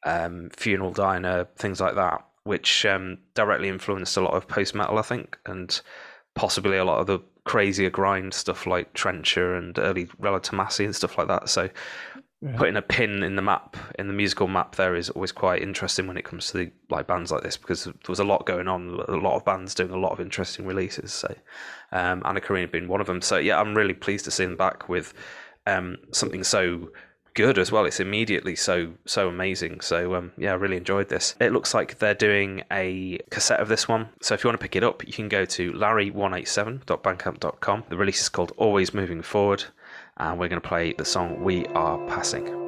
um, 0.05 0.49
Funeral 0.49 0.91
Diner, 0.91 1.47
things 1.55 1.79
like 1.79 1.95
that, 1.95 2.25
which 2.43 2.85
um, 2.85 3.19
directly 3.33 3.69
influenced 3.69 4.17
a 4.17 4.21
lot 4.21 4.33
of 4.33 4.49
post 4.49 4.75
metal, 4.75 4.99
I 4.99 5.03
think, 5.03 5.37
and 5.45 5.79
possibly 6.35 6.77
a 6.77 6.85
lot 6.85 6.99
of 6.99 7.07
the 7.07 7.19
crazier 7.45 7.89
grind 7.89 8.33
stuff 8.33 8.67
like 8.67 8.93
Trencher 8.93 9.55
and 9.55 9.79
early 9.79 10.05
Tomassi 10.05 10.83
and 10.83 10.95
stuff 10.95 11.17
like 11.17 11.29
that. 11.29 11.47
So 11.47 11.69
yeah. 12.41 12.55
putting 12.57 12.75
a 12.75 12.81
pin 12.81 13.23
in 13.23 13.35
the 13.35 13.41
map 13.41 13.75
in 13.97 14.07
the 14.07 14.13
musical 14.13 14.47
map 14.47 14.75
there 14.75 14.95
is 14.95 15.09
always 15.09 15.31
quite 15.31 15.61
interesting 15.61 16.07
when 16.07 16.17
it 16.17 16.23
comes 16.23 16.51
to 16.51 16.57
the, 16.57 16.71
like 16.89 17.07
bands 17.07 17.31
like 17.31 17.41
this 17.41 17.57
because 17.57 17.85
there 17.85 17.93
was 18.07 18.19
a 18.19 18.23
lot 18.23 18.45
going 18.45 18.67
on 18.67 19.03
a 19.07 19.15
lot 19.15 19.35
of 19.35 19.43
bands 19.43 19.73
doing 19.73 19.91
a 19.91 19.97
lot 19.97 20.11
of 20.11 20.19
interesting 20.19 20.65
releases 20.65 21.11
so 21.11 21.33
um, 21.91 22.21
Anna 22.25 22.41
Karina 22.41 22.67
being 22.67 22.87
one 22.87 23.01
of 23.01 23.07
them. 23.07 23.21
So 23.21 23.37
yeah 23.37 23.59
I'm 23.59 23.75
really 23.75 23.93
pleased 23.93 24.25
to 24.25 24.31
see 24.31 24.45
them 24.45 24.57
back 24.57 24.89
with 24.89 25.13
um, 25.65 25.97
something 26.11 26.43
so 26.43 26.89
good 27.33 27.59
as 27.59 27.71
well. 27.71 27.85
It's 27.85 27.99
immediately 27.99 28.55
so 28.55 28.93
so 29.05 29.29
amazing. 29.29 29.81
So 29.81 30.15
um, 30.15 30.31
yeah 30.37 30.51
I 30.51 30.55
really 30.55 30.77
enjoyed 30.77 31.09
this. 31.09 31.35
It 31.39 31.53
looks 31.53 31.73
like 31.73 31.99
they're 31.99 32.13
doing 32.13 32.63
a 32.71 33.19
cassette 33.29 33.59
of 33.59 33.67
this 33.67 33.87
one. 33.87 34.09
So 34.21 34.33
if 34.33 34.43
you 34.43 34.47
want 34.47 34.59
to 34.59 34.63
pick 34.63 34.75
it 34.75 34.83
up 34.83 35.05
you 35.05 35.13
can 35.13 35.29
go 35.29 35.45
to 35.45 35.71
larry187.bandcamp.com 35.73 37.83
the 37.89 37.97
release 37.97 38.21
is 38.21 38.29
called 38.29 38.53
always 38.57 38.93
moving 38.93 39.21
forward 39.21 39.65
and 40.19 40.39
we're 40.39 40.47
going 40.47 40.61
to 40.61 40.67
play 40.67 40.93
the 40.93 41.05
song 41.05 41.39
We 41.41 41.65
Are 41.67 41.97
Passing. 42.07 42.66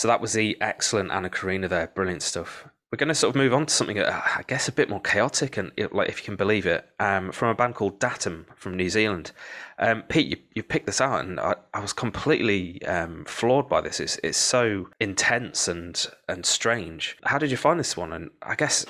So 0.00 0.08
that 0.08 0.22
was 0.22 0.32
the 0.32 0.56
excellent 0.62 1.10
Anna 1.10 1.28
Karina 1.28 1.68
there. 1.68 1.88
Brilliant 1.88 2.22
stuff. 2.22 2.66
We're 2.90 2.96
going 2.96 3.08
to 3.08 3.14
sort 3.14 3.36
of 3.36 3.38
move 3.38 3.52
on 3.52 3.66
to 3.66 3.74
something, 3.74 3.98
uh, 3.98 4.22
I 4.34 4.42
guess, 4.46 4.66
a 4.66 4.72
bit 4.72 4.88
more 4.88 5.02
chaotic 5.02 5.58
and, 5.58 5.72
like, 5.92 6.08
if 6.08 6.20
you 6.20 6.24
can 6.24 6.36
believe 6.36 6.64
it, 6.64 6.88
um, 6.98 7.32
from 7.32 7.50
a 7.50 7.54
band 7.54 7.74
called 7.74 8.00
Dahtm 8.00 8.46
from 8.56 8.78
New 8.78 8.88
Zealand. 8.88 9.32
Um, 9.78 10.00
Pete, 10.08 10.26
you, 10.28 10.36
you 10.54 10.62
picked 10.62 10.86
this 10.86 11.02
out, 11.02 11.26
and 11.26 11.38
I, 11.38 11.54
I 11.74 11.80
was 11.80 11.92
completely 11.92 12.82
um, 12.86 13.26
floored 13.26 13.68
by 13.68 13.82
this. 13.82 14.00
It's 14.00 14.18
it's 14.24 14.38
so 14.38 14.88
intense 15.00 15.68
and 15.68 16.02
and 16.30 16.46
strange. 16.46 17.18
How 17.24 17.36
did 17.36 17.50
you 17.50 17.58
find 17.58 17.78
this 17.78 17.94
one? 17.94 18.14
And 18.14 18.30
I 18.40 18.54
guess 18.54 18.86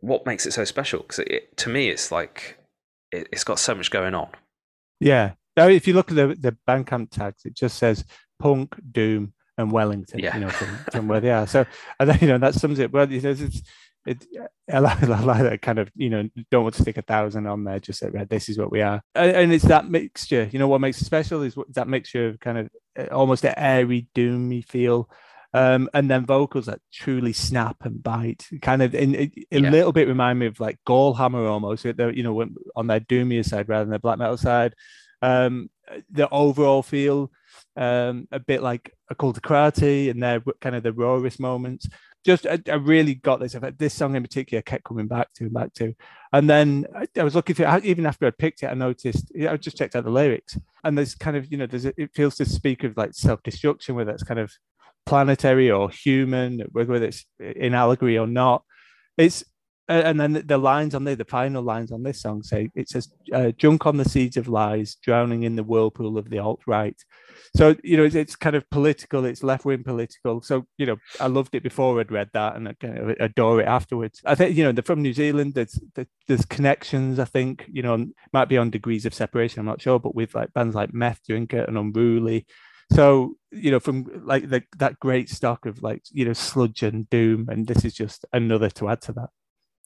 what 0.00 0.24
makes 0.24 0.46
it 0.46 0.54
so 0.54 0.64
special? 0.64 1.00
Because 1.00 1.20
to 1.56 1.68
me, 1.68 1.90
it's 1.90 2.10
like 2.10 2.58
it, 3.12 3.28
it's 3.30 3.44
got 3.44 3.58
so 3.58 3.74
much 3.74 3.90
going 3.90 4.14
on. 4.14 4.30
Yeah. 5.00 5.32
Now, 5.54 5.68
if 5.68 5.86
you 5.86 5.92
look 5.92 6.10
at 6.10 6.16
the 6.16 6.28
the 6.28 6.56
Bandcamp 6.66 7.10
tags, 7.10 7.44
it 7.44 7.52
just 7.52 7.76
says 7.76 8.06
punk, 8.38 8.74
doom, 8.90 9.34
and 9.58 9.70
Wellington. 9.70 10.20
Yeah. 10.20 10.34
You 10.34 10.40
know, 10.44 10.50
from, 10.50 10.78
from 10.90 11.08
where 11.08 11.20
they 11.20 11.30
are. 11.30 11.46
So, 11.46 11.66
and 12.00 12.08
then, 12.08 12.18
you 12.22 12.28
know, 12.28 12.38
that 12.38 12.54
sums 12.54 12.78
it. 12.78 12.90
Well, 12.90 13.12
it 13.12 13.20
says 13.20 13.42
it's. 13.42 13.60
It, 14.06 14.24
I 14.72 14.78
like, 14.78 15.02
I 15.02 15.20
like 15.20 15.42
that 15.42 15.60
kind 15.60 15.78
of, 15.78 15.90
you 15.94 16.08
know, 16.08 16.26
don't 16.50 16.62
want 16.62 16.76
to 16.76 16.82
stick 16.82 16.96
a 16.96 17.02
thousand 17.02 17.46
on 17.46 17.64
there. 17.64 17.78
Just 17.78 17.98
say, 17.98 18.08
right, 18.08 18.30
this 18.30 18.48
is 18.48 18.56
what 18.56 18.70
we 18.70 18.80
are, 18.80 19.02
and, 19.14 19.36
and 19.36 19.52
it's 19.52 19.66
that 19.66 19.90
mixture. 19.90 20.48
You 20.50 20.58
know, 20.58 20.68
what 20.68 20.80
makes 20.80 21.02
it 21.02 21.04
special 21.04 21.42
is 21.42 21.54
what, 21.56 21.74
that 21.74 21.88
mixture 21.88 22.28
of 22.28 22.40
kind 22.40 22.58
of 22.58 22.70
uh, 22.98 23.14
almost 23.14 23.44
an 23.44 23.52
airy, 23.58 24.06
doomy 24.14 24.64
feel, 24.64 25.10
um, 25.52 25.90
and 25.92 26.08
then 26.08 26.24
vocals 26.24 26.66
that 26.66 26.80
truly 26.90 27.34
snap 27.34 27.76
and 27.82 28.02
bite. 28.02 28.46
Kind 28.62 28.80
of, 28.80 28.94
in, 28.94 29.14
it, 29.14 29.32
a 29.52 29.60
Yeah. 29.60 29.70
little 29.70 29.92
bit 29.92 30.08
remind 30.08 30.38
me 30.38 30.46
of 30.46 30.58
like 30.58 30.78
Gallhammer 30.86 31.50
almost. 31.50 31.84
You 31.84 31.92
know, 32.22 32.46
on 32.76 32.86
their 32.86 33.00
doomier 33.00 33.44
side 33.44 33.68
rather 33.68 33.84
than 33.84 33.90
their 33.90 33.98
black 33.98 34.18
metal 34.18 34.38
side. 34.38 34.74
Um, 35.20 35.68
the 36.10 36.30
overall 36.30 36.82
feel 36.82 37.30
um, 37.78 38.26
a 38.32 38.40
bit 38.40 38.62
like 38.62 38.92
a 39.08 39.14
call 39.14 39.32
to 39.32 39.40
karate 39.40 40.10
and 40.10 40.22
their 40.22 40.42
kind 40.60 40.74
of 40.74 40.82
the 40.82 40.92
rawest 40.92 41.38
moments. 41.38 41.88
Just 42.24 42.44
I, 42.46 42.58
I 42.68 42.74
really 42.74 43.14
got 43.14 43.38
this. 43.38 43.54
effect. 43.54 43.78
This 43.78 43.94
song 43.94 44.16
in 44.16 44.22
particular 44.22 44.60
kept 44.60 44.84
coming 44.84 45.06
back 45.06 45.32
to 45.34 45.44
and 45.44 45.54
back 45.54 45.72
to, 45.74 45.94
and 46.32 46.50
then 46.50 46.84
I, 46.94 47.06
I 47.16 47.22
was 47.22 47.36
looking 47.36 47.54
through. 47.54 47.78
Even 47.84 48.04
after 48.04 48.26
I 48.26 48.30
picked 48.30 48.64
it, 48.64 48.66
I 48.66 48.74
noticed. 48.74 49.30
I 49.48 49.56
just 49.56 49.78
checked 49.78 49.94
out 49.94 50.04
the 50.04 50.10
lyrics, 50.10 50.58
and 50.82 50.98
there's 50.98 51.14
kind 51.14 51.36
of 51.36 51.50
you 51.50 51.56
know 51.56 51.66
there's 51.66 51.86
a, 51.86 51.94
it 51.96 52.10
feels 52.14 52.34
to 52.36 52.44
speak 52.44 52.82
of 52.82 52.96
like 52.96 53.14
self 53.14 53.42
destruction, 53.44 53.94
whether 53.94 54.10
it's 54.10 54.24
kind 54.24 54.40
of 54.40 54.52
planetary 55.06 55.70
or 55.70 55.88
human, 55.88 56.60
whether 56.72 57.04
it's 57.04 57.24
in 57.38 57.74
allegory 57.74 58.18
or 58.18 58.26
not. 58.26 58.64
It's 59.16 59.44
and 59.88 60.20
then 60.20 60.34
the, 60.34 60.42
the 60.42 60.58
lines 60.58 60.94
on 60.94 61.04
there, 61.04 61.16
the 61.16 61.24
final 61.24 61.62
lines 61.62 61.92
on 61.92 62.02
this 62.02 62.20
song 62.20 62.42
say 62.42 62.70
it 62.74 62.88
says, 62.88 63.08
uh, 63.32 63.52
"Drunk 63.56 63.86
on 63.86 63.96
the 63.96 64.08
seeds 64.08 64.36
of 64.36 64.48
lies, 64.48 64.96
drowning 65.02 65.44
in 65.44 65.56
the 65.56 65.62
whirlpool 65.62 66.18
of 66.18 66.28
the 66.28 66.38
alt 66.38 66.60
right." 66.66 66.96
So 67.56 67.74
you 67.82 67.96
know, 67.96 68.04
it's, 68.04 68.14
it's 68.14 68.36
kind 68.36 68.54
of 68.54 68.68
political. 68.70 69.24
It's 69.24 69.42
left 69.42 69.64
wing 69.64 69.84
political. 69.84 70.42
So 70.42 70.66
you 70.76 70.86
know, 70.86 70.96
I 71.20 71.26
loved 71.28 71.54
it 71.54 71.62
before 71.62 71.98
I'd 71.98 72.12
read 72.12 72.28
that, 72.34 72.56
and 72.56 72.68
I 72.68 72.74
kind 72.74 72.98
of 72.98 73.16
adore 73.20 73.60
it 73.60 73.66
afterwards. 73.66 74.20
I 74.24 74.34
think 74.34 74.56
you 74.56 74.64
know, 74.64 74.72
they're 74.72 74.82
from 74.82 75.02
New 75.02 75.14
Zealand. 75.14 75.54
There's 75.54 75.80
there's 76.26 76.44
connections. 76.44 77.18
I 77.18 77.24
think 77.24 77.66
you 77.72 77.82
know, 77.82 78.06
might 78.32 78.48
be 78.48 78.58
on 78.58 78.70
degrees 78.70 79.06
of 79.06 79.14
separation. 79.14 79.60
I'm 79.60 79.66
not 79.66 79.80
sure, 79.80 79.98
but 79.98 80.14
with 80.14 80.34
like 80.34 80.52
bands 80.52 80.74
like 80.74 80.92
Meth 80.92 81.20
Drinker 81.26 81.62
and 81.62 81.78
Unruly. 81.78 82.46
So 82.92 83.36
you 83.50 83.70
know, 83.70 83.80
from 83.80 84.22
like 84.24 84.48
the, 84.48 84.62
that 84.78 84.98
great 84.98 85.28
stock 85.30 85.66
of 85.66 85.82
like 85.82 86.02
you 86.10 86.24
know 86.24 86.34
sludge 86.34 86.82
and 86.82 87.08
doom, 87.08 87.48
and 87.48 87.66
this 87.66 87.84
is 87.84 87.94
just 87.94 88.24
another 88.32 88.68
to 88.70 88.88
add 88.88 89.00
to 89.02 89.12
that. 89.14 89.30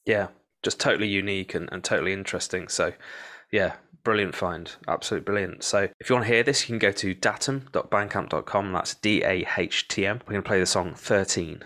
Yeah, 0.05 0.27
just 0.61 0.79
totally 0.79 1.07
unique 1.07 1.55
and, 1.55 1.69
and 1.71 1.83
totally 1.83 2.13
interesting. 2.13 2.67
So, 2.67 2.93
yeah, 3.51 3.75
brilliant 4.03 4.35
find. 4.35 4.71
Absolutely 4.87 5.25
brilliant. 5.25 5.63
So, 5.63 5.89
if 5.99 6.09
you 6.09 6.15
want 6.15 6.27
to 6.27 6.33
hear 6.33 6.43
this, 6.43 6.61
you 6.61 6.67
can 6.67 6.79
go 6.79 6.91
to 6.91 7.15
dahtm.bandcamp.com. 7.15 8.73
That's 8.73 8.95
D 8.95 9.23
A 9.23 9.47
H 9.57 9.87
T 9.87 10.05
M. 10.05 10.21
We're 10.25 10.33
going 10.33 10.43
to 10.43 10.47
play 10.47 10.59
the 10.59 10.65
song 10.65 10.93
13. 10.95 11.63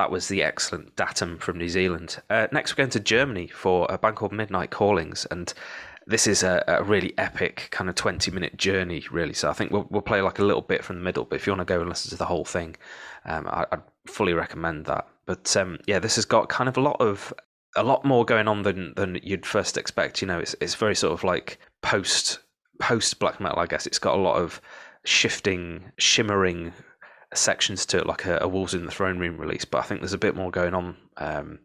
That 0.00 0.10
was 0.10 0.28
the 0.28 0.42
excellent 0.42 0.96
Dahtm 0.96 1.38
from 1.38 1.58
New 1.58 1.68
Zealand. 1.68 2.22
Uh, 2.30 2.46
next, 2.52 2.72
we're 2.72 2.76
going 2.76 2.88
to 2.88 3.00
Germany 3.00 3.48
for 3.48 3.86
a 3.90 3.98
band 3.98 4.16
called 4.16 4.32
Midnight 4.32 4.70
Callings, 4.70 5.26
and 5.30 5.52
this 6.06 6.26
is 6.26 6.42
a, 6.42 6.64
a 6.66 6.82
really 6.82 7.12
epic 7.18 7.68
kind 7.70 7.90
of 7.90 7.96
20 7.96 8.30
minute 8.30 8.56
journey, 8.56 9.04
really. 9.10 9.34
So 9.34 9.50
I 9.50 9.52
think 9.52 9.72
we'll, 9.72 9.86
we'll 9.90 10.00
play 10.00 10.22
like 10.22 10.38
a 10.38 10.42
little 10.42 10.62
bit 10.62 10.82
from 10.82 10.96
the 10.96 11.02
middle, 11.02 11.26
but 11.26 11.36
if 11.36 11.46
you 11.46 11.52
want 11.52 11.60
to 11.60 11.70
go 11.70 11.80
and 11.80 11.88
listen 11.90 12.08
to 12.12 12.16
the 12.16 12.24
whole 12.24 12.46
thing, 12.46 12.76
um, 13.26 13.46
I, 13.48 13.66
I'd 13.72 13.82
fully 14.06 14.32
recommend 14.32 14.86
that. 14.86 15.06
But 15.26 15.54
um, 15.58 15.78
yeah, 15.86 15.98
this 15.98 16.14
has 16.14 16.24
got 16.24 16.48
kind 16.48 16.70
of 16.70 16.78
a 16.78 16.80
lot 16.80 16.96
of 16.98 17.34
a 17.76 17.82
lot 17.82 18.02
more 18.02 18.24
going 18.24 18.48
on 18.48 18.62
than 18.62 18.94
than 18.96 19.20
you'd 19.22 19.44
first 19.44 19.76
expect. 19.76 20.22
You 20.22 20.28
know, 20.28 20.38
it's 20.38 20.56
it's 20.62 20.76
very 20.76 20.94
sort 20.94 21.12
of 21.12 21.24
like 21.24 21.58
post 21.82 22.38
post 22.78 23.18
black 23.18 23.38
metal, 23.38 23.58
I 23.58 23.66
guess. 23.66 23.86
It's 23.86 23.98
got 23.98 24.14
a 24.14 24.22
lot 24.22 24.36
of 24.36 24.62
shifting, 25.04 25.92
shimmering 25.98 26.72
sections 27.34 27.86
to 27.86 27.98
it, 27.98 28.06
like 28.06 28.26
a, 28.26 28.38
a 28.40 28.48
Wolves 28.48 28.74
in 28.74 28.86
the 28.86 28.92
Throne 28.92 29.18
Room 29.18 29.36
release. 29.36 29.64
But 29.64 29.78
I 29.78 29.82
think 29.82 30.00
there's 30.00 30.12
a 30.12 30.18
bit 30.18 30.36
more 30.36 30.50
going 30.50 30.74
on 30.74 30.96
um, 31.16 31.58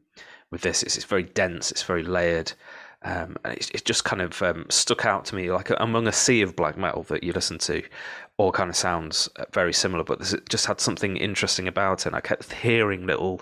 with 0.52 0.62
this. 0.62 0.84
It's, 0.84 0.96
it's 0.96 1.06
very 1.06 1.24
dense. 1.24 1.72
It's 1.72 1.84
very 1.84 2.04
layered. 2.04 2.54
Um, 3.04 3.38
and 3.46 3.54
it, 3.54 3.70
it 3.74 3.86
just 3.86 4.04
kind 4.04 4.22
of 4.22 4.42
um, 4.42 4.66
stuck 4.70 5.06
out 5.06 5.26
to 5.26 5.36
me 5.36 5.52
like 5.52 5.70
among 5.78 6.08
a 6.08 6.12
sea 6.12 6.42
of 6.42 6.56
black 6.56 6.76
metal 6.76 7.04
that 7.04 7.24
you 7.24 7.34
listen 7.34 7.60
to, 7.60 7.84
all 8.38 8.52
kind 8.52 8.70
of 8.70 8.76
sounds 8.76 9.30
uh, 9.36 9.46
very 9.54 9.74
similar, 9.74 10.04
but 10.04 10.20
this, 10.20 10.36
just 10.50 10.66
had 10.66 10.80
something 10.80 11.16
interesting 11.18 11.68
about 11.68 12.02
it. 12.02 12.08
And 12.08 12.16
I 12.16 12.22
kept 12.22 12.52
hearing 12.52 13.06
little 13.06 13.42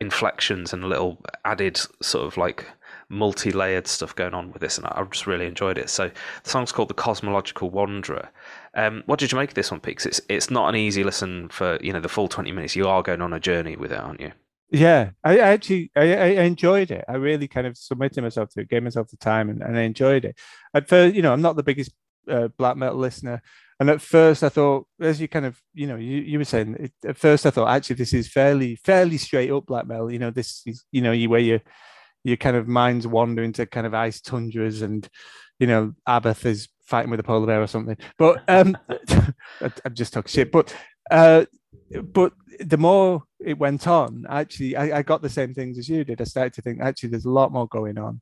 inflections 0.00 0.72
and 0.72 0.84
little 0.84 1.18
added 1.44 1.80
sort 2.00 2.26
of 2.26 2.36
like 2.36 2.66
multi-layered 3.08 3.86
stuff 3.86 4.14
going 4.14 4.34
on 4.34 4.52
with 4.52 4.62
this, 4.62 4.78
and 4.78 4.86
I 4.86 5.04
just 5.10 5.26
really 5.26 5.46
enjoyed 5.46 5.78
it. 5.78 5.90
So 5.90 6.10
the 6.42 6.50
song's 6.50 6.72
called 6.72 6.88
"The 6.88 6.94
Cosmological 6.94 7.70
Wanderer." 7.70 8.30
Um, 8.74 9.02
what 9.06 9.18
did 9.18 9.32
you 9.32 9.38
make 9.38 9.50
of 9.50 9.54
this 9.54 9.70
one, 9.70 9.80
Peaks? 9.80 10.06
It's 10.06 10.20
it's 10.28 10.50
not 10.50 10.68
an 10.68 10.76
easy 10.76 11.04
listen 11.04 11.48
for 11.48 11.78
you 11.82 11.92
know 11.92 12.00
the 12.00 12.08
full 12.08 12.28
twenty 12.28 12.52
minutes. 12.52 12.76
You 12.76 12.88
are 12.88 13.02
going 13.02 13.20
on 13.20 13.32
a 13.32 13.40
journey 13.40 13.76
with 13.76 13.92
it, 13.92 14.00
aren't 14.00 14.20
you? 14.20 14.32
Yeah, 14.70 15.10
I, 15.22 15.38
actually 15.38 15.90
I, 15.94 16.14
I 16.14 16.26
enjoyed 16.44 16.90
it. 16.90 17.04
I 17.06 17.16
really 17.16 17.46
kind 17.46 17.66
of 17.66 17.76
submitted 17.76 18.22
myself 18.22 18.48
to 18.50 18.60
it, 18.60 18.70
gave 18.70 18.82
myself 18.82 19.08
the 19.08 19.18
time, 19.18 19.50
and, 19.50 19.62
and 19.62 19.76
I 19.76 19.82
enjoyed 19.82 20.24
it. 20.24 20.38
At 20.72 20.88
first, 20.88 21.14
you 21.14 21.20
know, 21.20 21.32
I'm 21.32 21.42
not 21.42 21.56
the 21.56 21.62
biggest 21.62 21.92
uh, 22.26 22.48
black 22.56 22.78
metal 22.78 22.96
listener, 22.96 23.42
and 23.78 23.90
at 23.90 24.00
first 24.00 24.42
I 24.42 24.48
thought, 24.48 24.86
as 24.98 25.20
you 25.20 25.28
kind 25.28 25.44
of, 25.44 25.60
you 25.74 25.86
know, 25.86 25.96
you, 25.96 26.18
you 26.22 26.38
were 26.38 26.46
saying, 26.46 26.76
it, 26.80 26.92
at 27.06 27.18
first 27.18 27.44
I 27.44 27.50
thought 27.50 27.68
actually 27.68 27.96
this 27.96 28.14
is 28.14 28.28
fairly 28.28 28.76
fairly 28.76 29.18
straight 29.18 29.50
up 29.50 29.66
black 29.66 29.86
metal. 29.86 30.10
You 30.10 30.18
know, 30.18 30.30
this 30.30 30.62
is 30.64 30.84
you 30.90 31.02
know 31.02 31.12
you 31.12 31.28
where 31.28 31.40
you 31.40 31.60
your 32.24 32.38
kind 32.38 32.56
of 32.56 32.66
minds 32.66 33.06
wander 33.06 33.42
into 33.42 33.66
kind 33.66 33.86
of 33.86 33.92
ice 33.92 34.20
tundras 34.20 34.80
and 34.80 35.08
you 35.58 35.66
know 35.66 35.92
Abbath 36.08 36.46
is 36.46 36.68
fighting 36.92 37.10
with 37.10 37.20
a 37.20 37.22
polar 37.22 37.46
bear 37.46 37.62
or 37.62 37.66
something. 37.66 37.96
But 38.18 38.42
um, 38.48 38.76
I'm 39.62 39.94
just 39.94 40.12
talking 40.12 40.28
shit. 40.28 40.52
But 40.52 40.76
uh, 41.10 41.46
but 42.02 42.34
the 42.60 42.76
more 42.76 43.22
it 43.40 43.58
went 43.58 43.86
on, 43.86 44.26
actually, 44.28 44.76
I, 44.76 44.98
I, 44.98 45.02
got 45.02 45.22
the 45.22 45.30
same 45.30 45.54
things 45.54 45.78
as 45.78 45.88
you 45.88 46.04
did. 46.04 46.20
I 46.20 46.24
started 46.24 46.52
to 46.52 46.62
think 46.62 46.80
actually 46.80 47.08
there's 47.08 47.24
a 47.24 47.30
lot 47.30 47.50
more 47.50 47.66
going 47.66 47.96
on, 47.96 48.20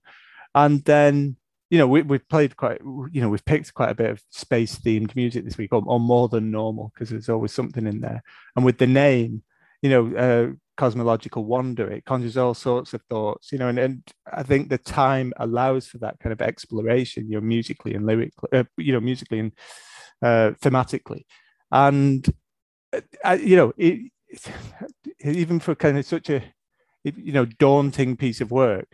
and 0.54 0.84
then 0.84 1.36
you 1.68 1.78
know 1.78 1.88
we 1.88 2.02
we've 2.02 2.28
played 2.28 2.56
quite 2.56 2.80
you 3.10 3.20
know 3.20 3.28
we've 3.28 3.44
picked 3.44 3.74
quite 3.74 3.90
a 3.90 3.94
bit 3.94 4.10
of 4.10 4.22
space 4.30 4.76
themed 4.78 5.16
music 5.16 5.44
this 5.44 5.58
week, 5.58 5.72
or, 5.72 5.82
or 5.84 5.98
more 5.98 6.28
than 6.28 6.52
normal 6.52 6.92
because 6.94 7.10
there's 7.10 7.28
always 7.28 7.52
something 7.52 7.88
in 7.88 8.00
there. 8.00 8.22
And 8.54 8.64
with 8.64 8.78
the 8.78 8.86
name, 8.86 9.42
you 9.82 9.90
know, 9.90 10.16
uh, 10.16 10.54
cosmological 10.80 11.44
wonder, 11.44 11.90
it 11.90 12.06
conjures 12.06 12.38
all 12.38 12.54
sorts 12.54 12.94
of 12.94 13.02
thoughts, 13.02 13.52
you 13.52 13.58
know, 13.58 13.68
and, 13.68 13.78
and 13.78 14.02
I 14.32 14.42
think 14.42 14.70
the 14.70 14.78
time 14.78 15.34
allows 15.36 15.86
for 15.86 15.98
that 15.98 16.18
kind 16.20 16.32
of 16.32 16.40
exploration, 16.40 17.28
you 17.28 17.34
know, 17.34 17.46
musically 17.46 17.92
and 17.94 18.06
lyrically, 18.06 18.48
uh, 18.52 18.64
you 18.78 18.94
know, 18.94 19.00
musically 19.00 19.40
and 19.40 19.52
uh, 20.22 20.52
thematically, 20.62 21.24
and 21.70 22.26
uh, 22.94 23.38
you 23.38 23.56
know, 23.56 23.74
it, 23.76 24.10
even 25.22 25.60
for 25.60 25.74
kind 25.74 25.98
of 25.98 26.06
such 26.06 26.30
a 26.30 26.42
you 27.04 27.32
know 27.32 27.44
daunting 27.44 28.16
piece 28.16 28.40
of 28.40 28.50
work 28.50 28.88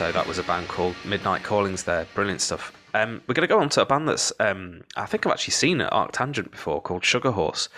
So 0.00 0.10
that 0.10 0.26
was 0.26 0.38
a 0.38 0.42
band 0.44 0.66
called 0.66 0.96
Midnight 1.04 1.42
Callings. 1.42 1.82
There, 1.82 2.06
brilliant 2.14 2.40
stuff. 2.40 2.72
Um, 2.94 3.20
we're 3.26 3.34
going 3.34 3.46
to 3.46 3.54
go 3.54 3.60
on 3.60 3.68
to 3.68 3.82
a 3.82 3.84
band 3.84 4.08
that's 4.08 4.32
um, 4.40 4.80
I 4.96 5.04
think 5.04 5.26
I've 5.26 5.32
actually 5.32 5.52
seen 5.52 5.82
at 5.82 5.92
Arctangent 5.92 6.50
before, 6.52 6.80
called 6.80 7.04
Sugar 7.04 7.32
Horse. 7.32 7.68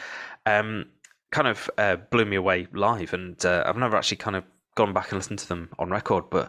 Um, 0.47 0.87
kind 1.33 1.49
of 1.49 1.69
uh, 1.79 1.97
blew 1.97 2.25
me 2.25 2.37
away 2.37 2.69
live, 2.73 3.13
and 3.13 3.45
uh, 3.45 3.65
I've 3.67 3.77
never 3.77 3.97
actually 3.97 4.19
kind 4.19 4.37
of 4.37 4.45
gone 4.77 4.93
back 4.93 5.11
and 5.11 5.19
listened 5.19 5.41
to 5.41 5.49
them 5.49 5.71
on 5.81 5.91
record, 5.91 6.31
but 6.31 6.49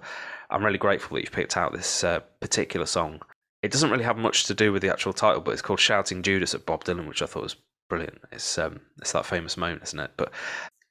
I'm 0.51 0.63
really 0.63 0.77
grateful 0.77 1.15
that 1.15 1.21
you've 1.21 1.31
picked 1.31 1.57
out 1.57 1.73
this 1.73 2.03
uh, 2.03 2.19
particular 2.39 2.86
song. 2.86 3.23
It 3.63 3.71
doesn't 3.71 3.89
really 3.89 4.03
have 4.03 4.17
much 4.17 4.43
to 4.43 4.53
do 4.53 4.71
with 4.71 4.83
the 4.83 4.91
actual 4.91 5.12
title, 5.12 5.41
but 5.41 5.53
it's 5.53 5.63
called 5.63 5.79
"Shouting 5.79 6.21
Judas" 6.21 6.53
at 6.53 6.67
Bob 6.67 6.83
Dylan, 6.83 7.07
which 7.07 7.23
I 7.23 7.25
thought 7.25 7.41
was 7.41 7.55
brilliant. 7.89 8.21
It's 8.31 8.59
um, 8.59 8.80
it's 9.01 9.13
that 9.13 9.26
famous 9.26 9.57
moment, 9.57 9.82
isn't 9.82 9.99
it? 9.99 10.11
But 10.17 10.34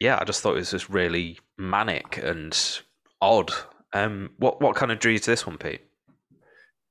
yeah, 0.00 0.18
I 0.20 0.24
just 0.24 0.42
thought 0.42 0.54
it 0.54 0.56
was 0.56 0.72
just 0.72 0.88
really 0.88 1.38
manic 1.56 2.18
and 2.18 2.58
odd. 3.20 3.52
Um, 3.92 4.30
what 4.38 4.60
what 4.60 4.76
kind 4.76 4.90
of 4.92 4.98
drew 4.98 5.12
you 5.12 5.18
to 5.18 5.30
this 5.30 5.46
one, 5.46 5.58
Pete? 5.58 5.82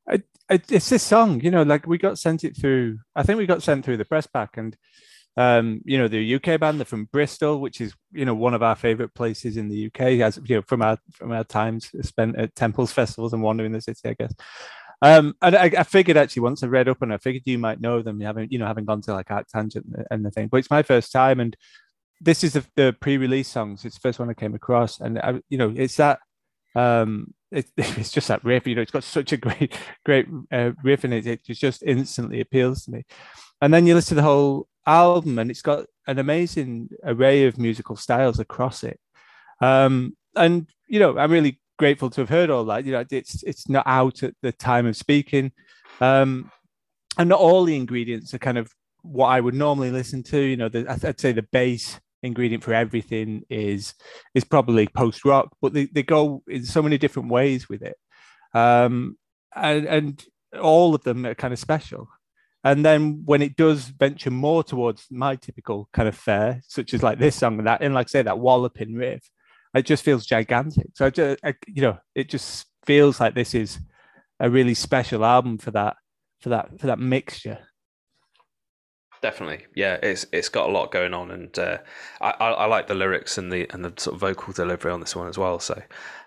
I, 0.07 0.21
I, 0.49 0.61
it's 0.69 0.89
this 0.89 1.03
song, 1.03 1.41
you 1.41 1.51
know, 1.51 1.63
like 1.63 1.87
we 1.87 1.97
got 1.97 2.19
sent 2.19 2.43
it 2.43 2.57
through. 2.57 2.99
I 3.15 3.23
think 3.23 3.37
we 3.37 3.45
got 3.45 3.63
sent 3.63 3.85
through 3.85 3.97
the 3.97 4.05
press 4.05 4.27
pack, 4.27 4.57
and 4.57 4.75
um, 5.37 5.81
you 5.85 5.97
know, 5.97 6.07
the 6.07 6.35
UK 6.35 6.59
band, 6.59 6.79
they're 6.79 6.85
from 6.85 7.05
Bristol, 7.05 7.61
which 7.61 7.79
is 7.79 7.93
you 8.11 8.25
know 8.25 8.35
one 8.35 8.53
of 8.53 8.61
our 8.61 8.75
favorite 8.75 9.13
places 9.13 9.57
in 9.57 9.69
the 9.69 9.87
UK, 9.87 10.01
as 10.21 10.39
you 10.45 10.57
know 10.57 10.61
from 10.67 10.81
our 10.81 10.97
from 11.11 11.31
our 11.31 11.43
times 11.43 11.89
spent 12.01 12.37
at 12.37 12.55
temples, 12.55 12.91
festivals, 12.91 13.33
and 13.33 13.41
wandering 13.41 13.71
the 13.71 13.81
city, 13.81 14.09
I 14.09 14.13
guess. 14.13 14.33
Um, 15.03 15.33
and 15.41 15.55
I, 15.55 15.71
I, 15.79 15.83
figured 15.83 16.15
actually 16.15 16.43
once 16.43 16.61
I 16.61 16.67
read 16.67 16.87
up 16.87 17.01
and 17.01 17.11
I 17.11 17.17
figured 17.17 17.41
you 17.47 17.57
might 17.57 17.81
know 17.81 18.03
them, 18.03 18.19
having 18.19 18.49
you 18.51 18.59
know 18.59 18.67
having 18.67 18.85
gone 18.85 19.01
to 19.01 19.13
like 19.13 19.29
Arctangent 19.29 19.83
and 20.11 20.23
the 20.23 20.31
thing. 20.31 20.47
But 20.47 20.57
it's 20.57 20.69
my 20.69 20.83
first 20.83 21.11
time, 21.11 21.39
and 21.39 21.55
this 22.19 22.43
is 22.43 22.53
the, 22.53 22.65
the 22.75 22.95
pre-release 22.99 23.47
songs. 23.47 23.83
It's 23.85 23.95
the 23.95 24.01
first 24.01 24.19
one 24.19 24.29
I 24.29 24.33
came 24.33 24.53
across, 24.53 24.99
and 24.99 25.17
I, 25.17 25.41
you 25.49 25.57
know 25.57 25.73
it's 25.75 25.95
that 25.95 26.19
um, 26.75 27.33
it, 27.51 27.69
it's 27.77 28.11
just 28.11 28.27
that 28.29 28.43
riff. 28.43 28.67
You 28.67 28.75
know, 28.75 28.81
it's 28.81 28.91
got 28.91 29.03
such 29.03 29.31
a 29.31 29.37
great 29.37 29.77
great 30.05 30.27
uh, 30.51 30.71
riff 30.83 31.05
in 31.05 31.13
it. 31.13 31.27
It 31.27 31.43
just 31.45 31.83
instantly 31.83 32.41
appeals 32.41 32.85
to 32.85 32.91
me. 32.91 33.05
And 33.61 33.73
then 33.73 33.85
you 33.85 33.93
listen 33.93 34.15
to 34.15 34.21
the 34.21 34.27
whole 34.27 34.67
album, 34.85 35.37
and 35.39 35.51
it's 35.51 35.61
got 35.61 35.85
an 36.07 36.19
amazing 36.19 36.89
array 37.03 37.45
of 37.45 37.57
musical 37.57 37.95
styles 37.95 38.39
across 38.39 38.83
it. 38.83 38.99
Um, 39.61 40.15
and 40.35 40.67
you 40.87 40.99
know, 40.99 41.17
I'm 41.17 41.31
really 41.31 41.59
grateful 41.77 42.09
to 42.11 42.21
have 42.21 42.29
heard 42.29 42.49
all 42.49 42.65
that. 42.65 42.85
You 42.85 42.93
know, 42.93 43.05
it's 43.11 43.43
it's 43.43 43.69
not 43.69 43.85
out 43.87 44.23
at 44.23 44.33
the 44.41 44.51
time 44.51 44.85
of 44.87 44.97
speaking, 44.97 45.51
um, 45.99 46.51
and 47.17 47.29
not 47.29 47.39
all 47.39 47.63
the 47.63 47.75
ingredients 47.75 48.33
are 48.33 48.39
kind 48.39 48.57
of 48.57 48.73
what 49.03 49.27
I 49.27 49.41
would 49.41 49.55
normally 49.55 49.91
listen 49.91 50.23
to. 50.23 50.39
You 50.39 50.57
know, 50.57 50.69
the, 50.69 50.89
I'd 50.89 51.19
say 51.19 51.31
the 51.31 51.43
base 51.43 51.99
ingredient 52.23 52.63
for 52.63 52.73
everything 52.73 53.43
is 53.49 53.93
is 54.35 54.43
probably 54.43 54.87
post 54.87 55.25
rock, 55.25 55.55
but 55.61 55.73
they, 55.73 55.85
they 55.85 56.03
go 56.03 56.43
in 56.47 56.63
so 56.65 56.81
many 56.81 56.97
different 56.97 57.29
ways 57.29 57.69
with 57.69 57.81
it, 57.81 57.97
um, 58.53 59.17
and 59.55 59.85
and 59.85 60.25
all 60.61 60.93
of 60.95 61.03
them 61.03 61.25
are 61.25 61.35
kind 61.35 61.53
of 61.53 61.59
special. 61.59 62.07
And 62.63 62.85
then 62.85 63.23
when 63.25 63.41
it 63.41 63.55
does 63.55 63.85
venture 63.85 64.29
more 64.29 64.63
towards 64.63 65.07
my 65.09 65.35
typical 65.35 65.89
kind 65.93 66.07
of 66.07 66.15
fare, 66.15 66.61
such 66.67 66.93
as 66.93 67.01
like 67.01 67.17
this 67.17 67.35
song 67.35 67.57
and 67.57 67.67
that, 67.67 67.81
and 67.81 67.93
like 67.93 68.07
I 68.07 68.09
say 68.09 68.21
that 68.21 68.37
walloping 68.39 68.93
riff, 68.93 69.27
it 69.73 69.85
just 69.85 70.03
feels 70.03 70.27
gigantic. 70.27 70.87
So 70.93 71.07
I 71.07 71.09
just, 71.09 71.39
I, 71.43 71.55
you 71.65 71.81
know, 71.81 71.97
it 72.13 72.29
just 72.29 72.67
feels 72.85 73.19
like 73.19 73.33
this 73.33 73.55
is 73.55 73.79
a 74.39 74.49
really 74.49 74.75
special 74.75 75.25
album 75.25 75.57
for 75.57 75.71
that, 75.71 75.95
for 76.39 76.49
that, 76.49 76.79
for 76.79 76.87
that 76.87 76.99
mixture. 76.99 77.59
Definitely, 79.21 79.65
yeah. 79.75 79.95
It's 80.01 80.25
it's 80.31 80.49
got 80.49 80.69
a 80.69 80.71
lot 80.71 80.91
going 80.91 81.13
on, 81.13 81.31
and 81.31 81.57
uh, 81.59 81.77
I, 82.21 82.31
I, 82.31 82.49
I 82.51 82.65
like 82.65 82.87
the 82.87 82.95
lyrics 82.95 83.37
and 83.37 83.51
the 83.51 83.67
and 83.71 83.85
the 83.85 83.93
sort 83.97 84.15
of 84.15 84.19
vocal 84.19 84.51
delivery 84.51 84.91
on 84.91 84.99
this 84.99 85.15
one 85.15 85.27
as 85.27 85.37
well. 85.37 85.59
So 85.59 85.81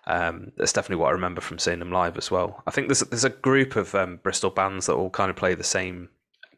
um, 0.07 0.53
that's 0.57 0.73
definitely 0.73 1.03
what 1.03 1.09
I 1.09 1.13
remember 1.13 1.41
from 1.41 1.59
seeing 1.59 1.81
them 1.81 1.91
live 1.91 2.17
as 2.17 2.31
well. 2.31 2.63
I 2.67 2.71
think 2.71 2.89
there's 2.89 3.01
there's 3.01 3.25
a 3.25 3.31
group 3.31 3.75
of 3.75 3.95
um, 3.95 4.21
Bristol 4.23 4.51
bands 4.51 4.87
that 4.87 4.95
all 4.95 5.11
kind 5.11 5.29
of 5.29 5.37
play 5.37 5.55
the 5.55 5.65
same 5.65 6.09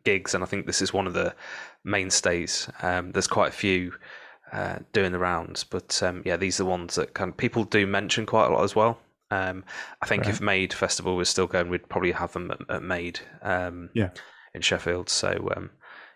gigs, 0.05 0.35
and 0.35 0.45
I 0.45 0.47
think 0.47 0.67
this 0.67 0.83
is 0.83 0.93
one 0.93 1.07
of 1.07 1.15
the 1.15 1.35
mainstays. 1.85 2.69
Um, 2.83 3.13
there's 3.13 3.27
quite 3.27 3.49
a 3.49 3.57
few 3.57 3.93
uh, 4.53 4.79
doing 4.93 5.13
the 5.13 5.19
rounds. 5.19 5.65
But 5.65 6.03
um, 6.03 6.23
yeah, 6.25 6.37
these 6.37 6.61
are 6.61 6.65
the 6.65 6.71
ones 6.71 6.95
that 6.97 7.15
kind 7.15 7.31
of 7.31 7.37
people 7.37 7.65
do 7.65 7.87
mention 7.87 8.27
quite 8.27 8.47
a 8.47 8.51
lot 8.51 8.65
as 8.65 8.77
well. 8.77 8.99
Um, 9.31 9.65
I 10.03 10.07
think 10.07 10.25
right. 10.25 10.35
if 10.35 10.41
Made 10.41 10.73
Festival 10.73 11.17
was 11.17 11.29
still 11.29 11.47
going, 11.47 11.69
we'd 11.69 11.89
probably 11.89 12.13
have 12.13 12.33
them 12.33 12.51
at, 12.51 12.61
at 12.69 12.83
Made 12.83 13.21
um, 13.43 13.91
yeah. 13.93 14.11
in 14.55 14.61
Sheffield. 14.61 15.09
So 15.09 15.53
um, 15.57 15.71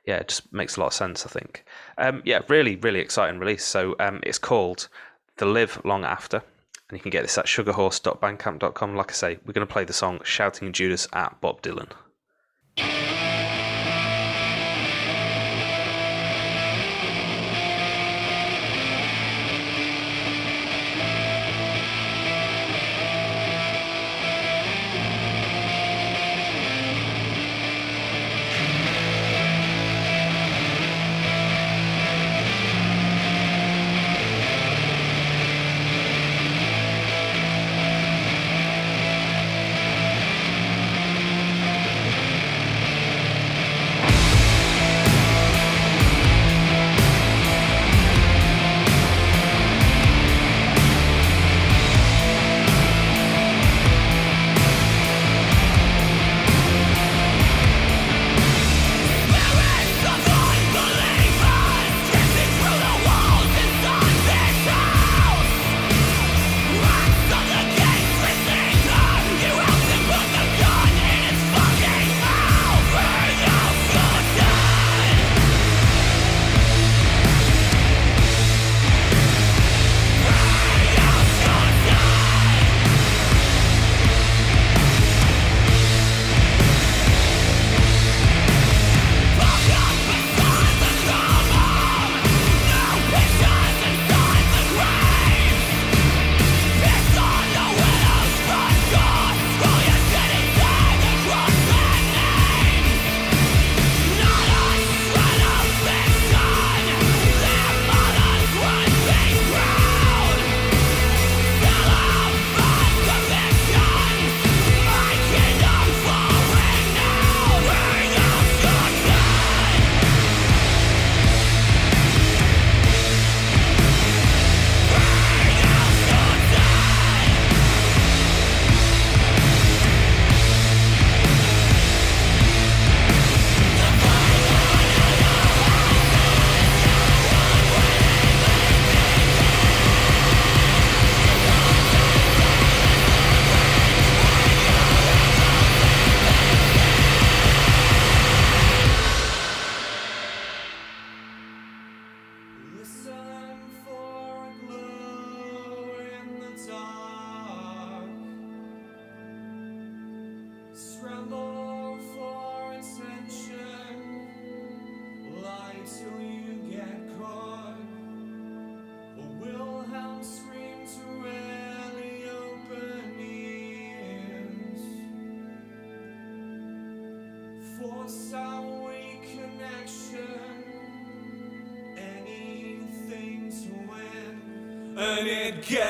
yeah, 0.06 0.16
it 0.16 0.28
just 0.28 0.52
makes 0.52 0.76
a 0.76 0.80
lot 0.80 0.88
of 0.88 0.92
sense, 0.94 1.26
I 1.26 1.28
think. 1.28 1.64
Um, 1.98 2.22
yeah, 2.24 2.40
really, 2.48 2.76
really 2.76 3.00
exciting 3.00 3.38
release. 3.38 3.64
So 3.64 3.96
um, 4.00 4.20
it's 4.22 4.38
called 4.38 4.88
The 5.36 5.46
Live 5.46 5.80
Long 5.84 6.04
After. 6.04 6.42
And 6.88 6.98
you 6.98 7.02
can 7.02 7.10
get 7.10 7.22
this 7.22 7.38
at 7.38 7.46
sugarhorse.bandcamp.com. 7.46 8.96
Like 8.96 9.10
I 9.10 9.14
say, 9.14 9.38
we're 9.46 9.52
going 9.52 9.66
to 9.66 9.72
play 9.72 9.84
the 9.84 9.92
song 9.92 10.20
Shouting 10.24 10.72
Judas 10.72 11.06
at 11.12 11.40
Bob 11.40 11.62
Dylan. 11.62 11.90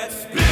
It 0.01 0.09
gets 0.09 0.50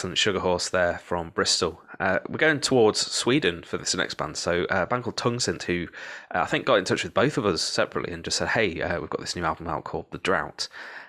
excellent 0.00 0.16
Sugar 0.16 0.40
Horse 0.40 0.70
there 0.70 0.96
from 1.04 1.28
Bristol. 1.28 1.82
Uh, 1.98 2.20
we're 2.30 2.38
going 2.38 2.58
towards 2.58 3.00
Sweden 3.12 3.62
for 3.62 3.76
this 3.76 3.94
next 3.94 4.14
band. 4.14 4.38
So 4.38 4.64
uh, 4.70 4.84
a 4.84 4.86
band 4.86 5.04
called 5.04 5.18
Tungsint, 5.18 5.64
who 5.64 5.88
uh, 6.34 6.40
I 6.40 6.46
think 6.46 6.64
got 6.64 6.76
in 6.76 6.86
touch 6.86 7.04
with 7.04 7.12
both 7.12 7.36
of 7.36 7.44
us 7.44 7.60
separately 7.60 8.14
and 8.14 8.24
just 8.24 8.38
said, 8.38 8.48
"Hey, 8.48 8.80
uh, 8.80 8.98
we've 8.98 9.10
got 9.10 9.20
this 9.20 9.36
new 9.36 9.44
album 9.44 9.68
out 9.68 9.84
called 9.84 10.10
The 10.10 10.16
Drought. 10.16 10.68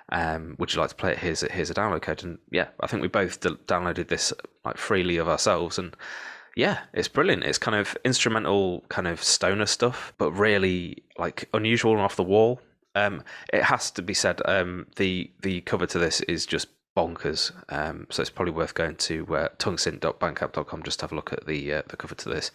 Um, 0.10 0.58
would 0.60 0.74
you 0.74 0.82
like 0.82 0.90
to 0.90 0.96
play 0.96 1.14
it? 1.14 1.20
Here's 1.20 1.42
a, 1.42 1.50
here's 1.50 1.70
a 1.70 1.74
download 1.74 2.02
code." 2.02 2.22
And 2.22 2.38
yeah, 2.52 2.68
I 2.82 2.88
think 2.88 3.02
we 3.02 3.08
both 3.08 3.40
d- 3.40 3.56
downloaded 3.66 4.10
this 4.10 4.34
like 4.66 4.76
freely 4.76 5.16
of 5.16 5.30
ourselves, 5.30 5.80
and 5.80 5.96
yeah, 6.58 6.80
it's 6.94 7.08
brilliant. 7.08 7.46
It's 7.46 7.58
kind 7.58 7.78
of 7.78 7.96
instrumental, 8.04 8.84
kind 8.90 9.08
of 9.08 9.24
stoner 9.24 9.68
stuff, 9.68 10.12
but 10.18 10.34
really 10.34 11.02
like 11.18 11.48
unusual 11.54 11.94
and 11.94 12.02
off 12.02 12.18
the 12.18 12.24
wall. 12.24 12.60
Um, 12.96 13.24
it 13.54 13.64
has 13.64 13.90
to 13.92 14.02
be 14.02 14.14
said, 14.14 14.42
um, 14.44 14.88
the 14.98 15.32
the 15.44 15.62
cover 15.62 15.86
to 15.86 15.98
this 15.98 16.20
is 16.20 16.46
just 16.46 16.68
bonkers. 16.96 17.52
Um, 17.70 18.08
so 18.10 18.22
it's 18.22 18.30
probably 18.30 18.54
worth 18.54 18.74
going 18.74 18.96
to 18.96 19.36
uh, 19.36 19.50
just 19.60 21.00
to 21.00 21.04
have 21.04 21.12
a 21.12 21.16
look 21.16 21.34
at 21.34 21.46
the 21.46 21.74
uh, 21.74 21.82
the 21.88 21.98
cover 21.98 22.16
to 22.16 22.30
this. 22.30 22.52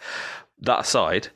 That 0.60 0.80
aside, 0.80 1.28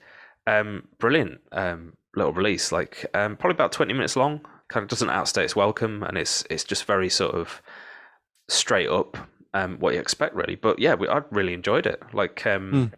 um, 0.46 0.88
brilliant 0.98 1.40
um, 1.52 1.94
little 2.14 2.32
release. 2.32 2.72
Like 2.72 3.06
um, 3.14 3.36
probably 3.36 3.54
about 3.54 3.72
twenty 3.72 3.92
minutes 3.92 4.16
long. 4.16 4.40
Kind 4.68 4.84
of 4.84 4.88
doesn't 4.88 5.10
outstay 5.10 5.44
its 5.44 5.56
welcome, 5.56 6.02
and 6.02 6.16
it's 6.16 6.44
it's 6.48 6.64
just 6.64 6.84
very 6.84 7.08
sort 7.08 7.34
of 7.34 7.60
straight 8.48 8.88
up 8.88 9.16
um, 9.54 9.78
what 9.78 9.94
you 9.94 10.00
expect, 10.00 10.34
really. 10.34 10.54
But 10.54 10.78
yeah, 10.78 10.94
we, 10.94 11.08
I 11.08 11.22
really 11.30 11.54
enjoyed 11.54 11.86
it. 11.86 12.02
Like 12.12 12.46
um, 12.46 12.92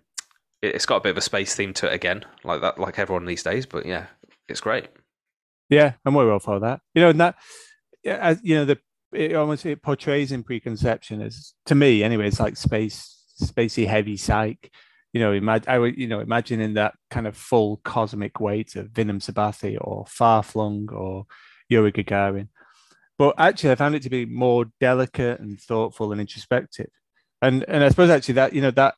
it, 0.60 0.74
it's 0.74 0.86
got 0.86 0.96
a 0.96 1.00
bit 1.00 1.10
of 1.10 1.16
a 1.16 1.22
space 1.22 1.54
theme 1.54 1.72
to 1.74 1.86
it 1.86 1.94
again, 1.94 2.24
like 2.44 2.60
that, 2.60 2.78
like 2.78 2.98
everyone 2.98 3.24
these 3.24 3.42
days. 3.42 3.66
But 3.66 3.86
yeah, 3.86 4.06
it's 4.48 4.60
great. 4.60 4.88
Yeah, 5.68 5.94
I'm 6.04 6.14
very 6.14 6.28
well 6.28 6.40
for 6.40 6.60
that. 6.60 6.80
You 6.94 7.02
know, 7.02 7.10
and 7.10 7.20
that, 7.20 7.36
yeah, 8.04 8.18
as 8.20 8.40
you 8.42 8.56
know, 8.56 8.64
the 8.64 8.78
it 9.12 9.34
almost 9.34 9.66
it 9.66 9.82
portrays 9.82 10.32
in 10.32 10.42
preconception 10.42 11.22
as 11.22 11.54
to 11.66 11.74
me 11.74 12.02
anyway. 12.02 12.28
It's 12.28 12.40
like 12.40 12.56
space, 12.56 13.24
spacey, 13.40 13.86
heavy 13.86 14.16
psych. 14.16 14.70
You 15.12 15.20
know, 15.20 15.32
imagine 15.32 15.70
I 15.70 15.78
would, 15.78 15.98
you 15.98 16.08
know, 16.08 16.20
imagining 16.20 16.74
that 16.74 16.94
kind 17.10 17.26
of 17.26 17.36
full 17.36 17.78
cosmic 17.84 18.40
weight 18.40 18.76
of 18.76 18.88
Vinnum 18.88 19.22
Sabbathi 19.22 19.76
or 19.80 20.06
Farflung 20.06 20.90
or 20.92 21.26
Yuri 21.68 21.92
Gagarin. 21.92 22.48
But 23.18 23.34
actually, 23.38 23.72
I 23.72 23.74
found 23.74 23.94
it 23.94 24.02
to 24.02 24.10
be 24.10 24.24
more 24.24 24.66
delicate 24.80 25.38
and 25.40 25.60
thoughtful 25.60 26.12
and 26.12 26.20
introspective. 26.20 26.90
And 27.42 27.64
and 27.68 27.84
I 27.84 27.88
suppose 27.88 28.10
actually 28.10 28.34
that 28.34 28.52
you 28.52 28.62
know 28.62 28.70
that 28.72 28.94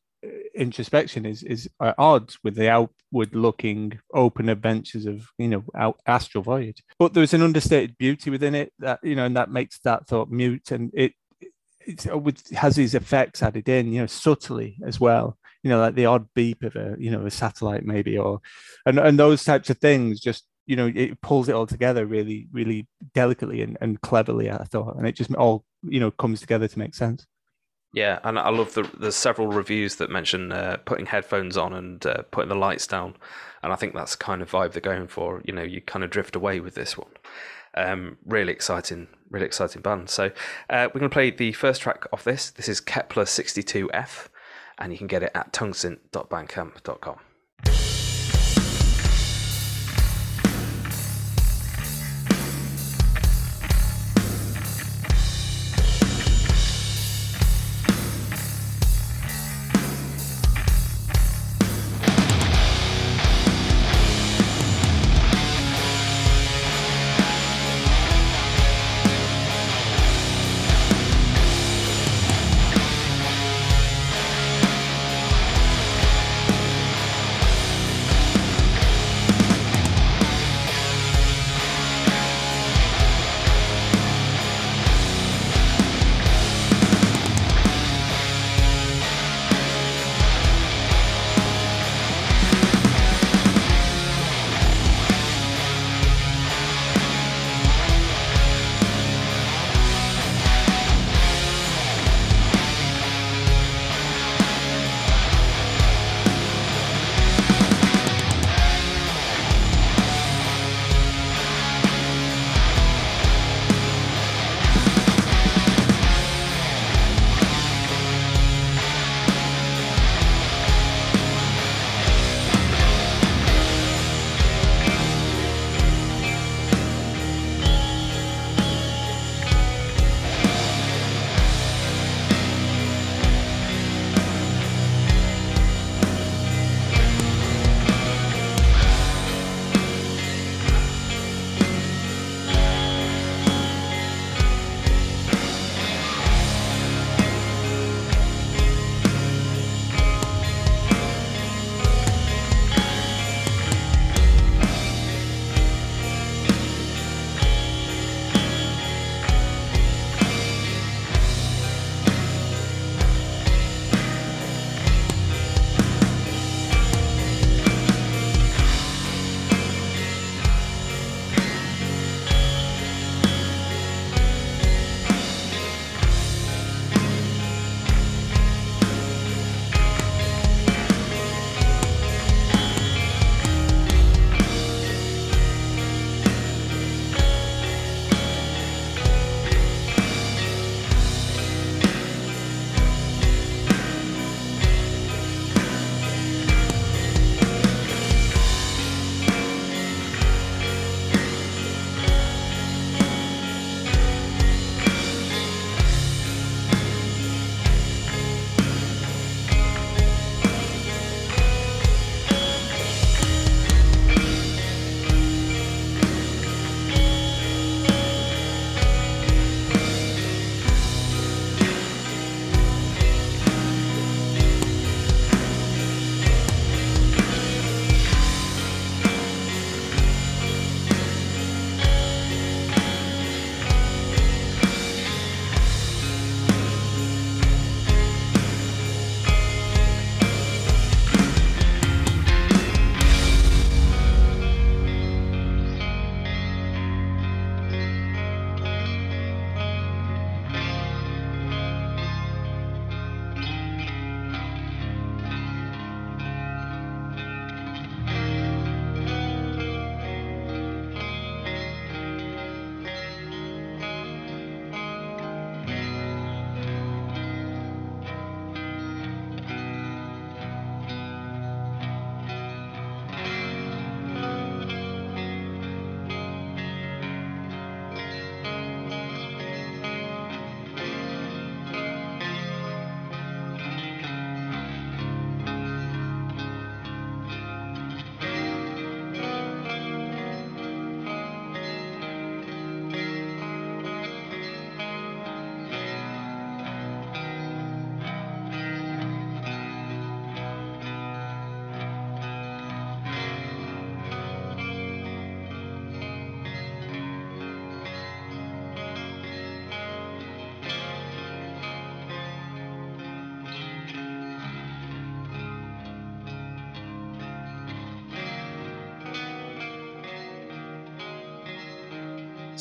introspection 0.55 1.27
is 1.27 1.43
is 1.43 1.69
at 1.81 1.95
odds 1.99 2.39
with 2.43 2.55
the 2.55 2.71
outward 2.71 3.35
looking 3.35 3.99
open 4.13 4.49
adventures 4.49 5.07
of 5.07 5.29
you 5.39 5.49
know 5.49 5.65
out, 5.77 6.01
astral 6.07 6.45
voyage. 6.45 6.83
But 6.99 7.15
there's 7.15 7.35
an 7.35 7.43
understated 7.43 7.99
beauty 7.99 8.31
within 8.31 8.55
it 8.55 8.73
that 8.79 9.01
you 9.03 9.15
know 9.15 9.25
and 9.25 9.37
that 9.37 9.51
makes 9.51 9.79
that 9.81 10.07
thought 10.07 10.31
mute 10.31 10.71
and 10.71 10.91
it 10.95 11.13
it's, 11.87 12.07
uh, 12.07 12.19
has 12.55 12.77
these 12.77 12.95
effects 12.95 13.43
added 13.43 13.69
in 13.69 13.93
you 13.93 14.01
know 14.01 14.07
subtly 14.07 14.79
as 14.87 15.01
well. 15.01 15.39
You 15.63 15.71
know 15.71 15.81
like 15.81 15.95
the 15.95 16.07
odd 16.07 16.27
beep 16.35 16.63
of 16.63 16.77
a 16.77 16.97
you 16.99 17.11
know 17.11 17.27
a 17.27 17.31
satellite 17.31 17.85
maybe 17.85 18.17
or 18.19 18.41
and, 18.87 18.99
and 18.99 19.19
those 19.19 19.45
types 19.45 19.71
of 19.71 19.79
things 19.79 20.21
just 20.21 20.45
you 20.67 20.77
know 20.77 20.91
it 20.95 21.21
pulls 21.21 21.49
it 21.49 21.55
all 21.55 21.67
together 21.67 22.07
really 22.07 22.49
really 22.53 22.87
delicately 23.13 23.61
and, 23.61 23.77
and 23.81 24.01
cleverly 24.01 24.51
i 24.51 24.65
thought. 24.65 24.97
And 24.97 25.07
it 25.07 25.17
just 25.17 25.35
all 25.35 25.65
you 25.83 26.01
know 26.01 26.11
comes 26.11 26.41
together 26.41 26.69
to 26.69 26.79
make 26.79 26.95
sense 26.95 27.27
Yeah, 27.95 28.18
and 28.24 28.40
I 28.40 28.49
love 28.49 28.74
the 28.74 28.90
there's 28.99 29.14
several 29.14 29.47
reviews 29.47 29.97
that 29.97 30.11
mention 30.11 30.51
uh, 30.51 30.78
putting 30.84 31.07
headphones 31.07 31.57
on 31.57 31.72
and 31.72 32.05
uh, 32.05 32.22
putting 32.32 32.49
the 32.49 32.57
lights 32.57 32.88
down, 32.88 33.14
and 33.62 33.72
I 33.72 33.76
think 33.76 33.95
that's 33.95 34.16
the 34.16 34.24
kind 34.24 34.42
of 34.42 34.51
vibe 34.51 34.72
they're 34.72 34.80
going 34.80 35.07
for. 35.07 35.40
You 35.45 35.53
know, 35.53 35.62
you 35.62 35.80
kind 35.80 36.05
of 36.05 36.11
drift 36.11 36.34
away 36.34 36.59
with 36.59 36.74
this 36.74 36.99
one. 36.99 37.11
Um, 37.76 38.18
really 38.26 38.53
exciting, 38.53 39.07
really 39.30 39.47
exciting 39.47 39.80
band. 39.80 40.11
So 40.11 40.32
uh, 40.68 40.88
we're 40.88 41.01
going 41.01 41.11
to 41.11 41.14
play 41.14 41.30
the 41.30 41.53
first 41.53 41.82
track 41.82 42.07
off 42.12 42.24
this. 42.24 42.51
This 42.51 42.68
is 42.68 42.80
Kepler 42.80 43.24
62F, 43.24 44.26
and 44.76 44.90
you 44.90 44.99
can 44.99 45.07
get 45.07 45.22
it 45.22 45.30
at 45.32 45.53
tungsint.bandcamp.com. 45.53 47.18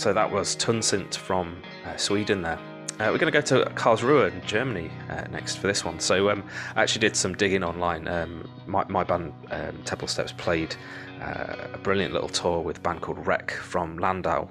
So 0.04 0.12
that 0.12 0.30
was 0.30 0.58
Tungsint 0.58 1.16
from 1.16 1.64
uh, 1.86 1.96
Sweden 1.96 2.42
there. 2.42 2.60
Uh, 3.00 3.08
we're 3.10 3.18
going 3.18 3.20
to 3.20 3.32
go 3.32 3.40
to 3.40 3.64
Karlsruhe 3.76 4.34
in 4.34 4.46
Germany 4.46 4.92
uh, 5.10 5.22
next 5.32 5.56
for 5.56 5.68
this 5.68 5.86
one. 5.86 5.98
So 6.02 6.30
um, 6.30 6.44
I 6.76 6.84
actually 6.84 7.00
did 7.00 7.16
some 7.16 7.34
digging 7.36 7.64
online. 7.64 8.10
Um, 8.10 8.52
my, 8.68 8.84
my 8.90 9.06
band, 9.06 9.32
um, 9.52 9.82
Temple 9.86 10.10
Steps, 10.10 10.34
played 10.34 10.76
uh, 11.22 11.56
a 11.72 11.78
brilliant 11.78 12.12
little 12.12 12.28
tour 12.28 12.60
with 12.60 12.80
a 12.80 12.82
band 12.82 13.00
called 13.00 13.26
Wreck 13.26 13.52
from 13.52 13.98
Landau, 13.98 14.50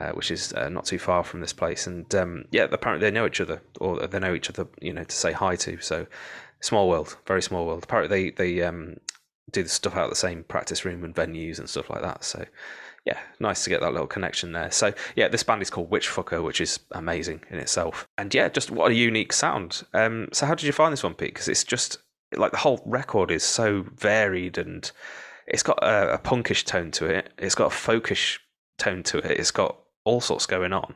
uh, 0.00 0.10
which 0.14 0.32
is 0.32 0.52
uh, 0.54 0.68
not 0.68 0.84
too 0.84 0.98
far 0.98 1.22
from 1.22 1.42
this 1.42 1.52
place. 1.52 1.86
And 1.86 2.12
um, 2.16 2.46
yeah, 2.50 2.66
apparently 2.68 3.08
they 3.08 3.14
know 3.14 3.24
each 3.24 3.40
other, 3.40 3.62
or 3.80 4.04
they 4.04 4.18
know 4.18 4.34
each 4.34 4.50
other, 4.50 4.66
you 4.80 4.92
know, 4.92 5.04
to 5.04 5.14
say 5.14 5.30
hi 5.30 5.54
to. 5.54 5.80
So 5.80 6.08
small 6.58 6.88
world, 6.88 7.16
very 7.24 7.42
small 7.42 7.66
world. 7.66 7.84
Apparently 7.84 8.30
they 8.30 8.30
they 8.32 8.62
um, 8.62 8.96
do 9.52 9.62
the 9.62 9.68
stuff 9.68 9.96
out 9.96 10.04
of 10.04 10.10
the 10.10 10.16
same 10.16 10.42
practice 10.42 10.84
room 10.84 11.04
and 11.04 11.14
venues 11.14 11.60
and 11.60 11.70
stuff 11.70 11.88
like 11.88 12.02
that. 12.02 12.24
So 12.24 12.44
yeah, 13.08 13.18
nice 13.40 13.64
to 13.64 13.70
get 13.70 13.80
that 13.80 13.92
little 13.92 14.06
connection 14.06 14.52
there. 14.52 14.70
So 14.70 14.92
yeah, 15.16 15.28
this 15.28 15.42
band 15.42 15.62
is 15.62 15.70
called 15.70 15.90
Witchfucker, 15.90 16.42
which 16.42 16.60
is 16.60 16.78
amazing 16.92 17.40
in 17.48 17.58
itself. 17.58 18.06
And 18.18 18.34
yeah, 18.34 18.50
just 18.50 18.70
what 18.70 18.90
a 18.90 18.94
unique 18.94 19.32
sound. 19.32 19.82
Um, 19.94 20.28
so 20.30 20.44
how 20.44 20.54
did 20.54 20.66
you 20.66 20.72
find 20.72 20.92
this 20.92 21.02
one, 21.02 21.14
Pete? 21.14 21.32
Because 21.32 21.48
it's 21.48 21.64
just 21.64 21.98
like 22.36 22.50
the 22.50 22.58
whole 22.58 22.82
record 22.84 23.30
is 23.30 23.42
so 23.42 23.86
varied 23.96 24.58
and 24.58 24.92
it's 25.46 25.62
got 25.62 25.82
a, 25.82 26.14
a 26.14 26.18
punkish 26.18 26.66
tone 26.66 26.90
to 26.92 27.06
it. 27.06 27.32
It's 27.38 27.54
got 27.54 27.72
a 27.72 27.74
folkish 27.74 28.40
tone 28.76 29.02
to 29.04 29.18
it. 29.18 29.40
It's 29.40 29.52
got 29.52 29.78
all 30.04 30.20
sorts 30.20 30.44
going 30.44 30.74
on. 30.74 30.94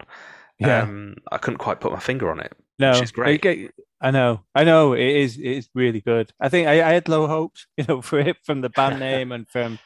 Yeah. 0.58 0.82
Um, 0.82 1.16
I 1.30 1.38
couldn't 1.38 1.58
quite 1.58 1.80
put 1.80 1.92
my 1.92 1.98
finger 1.98 2.30
on 2.30 2.40
it. 2.40 2.52
No, 2.78 2.90
which 2.90 3.04
is 3.04 3.12
great. 3.12 3.46
I, 3.46 3.70
I 4.02 4.10
know, 4.10 4.42
I 4.54 4.64
know. 4.64 4.92
It 4.92 5.00
is, 5.00 5.38
it 5.38 5.46
is 5.46 5.70
really 5.74 6.02
good. 6.02 6.30
I 6.38 6.50
think 6.50 6.68
I, 6.68 6.86
I 6.86 6.92
had 6.92 7.08
low 7.08 7.26
hopes, 7.26 7.66
you 7.78 7.86
know, 7.88 8.02
for 8.02 8.18
it 8.18 8.36
from 8.44 8.60
the 8.60 8.68
band 8.68 9.00
name 9.08 9.32
and 9.32 9.48
from, 9.48 9.78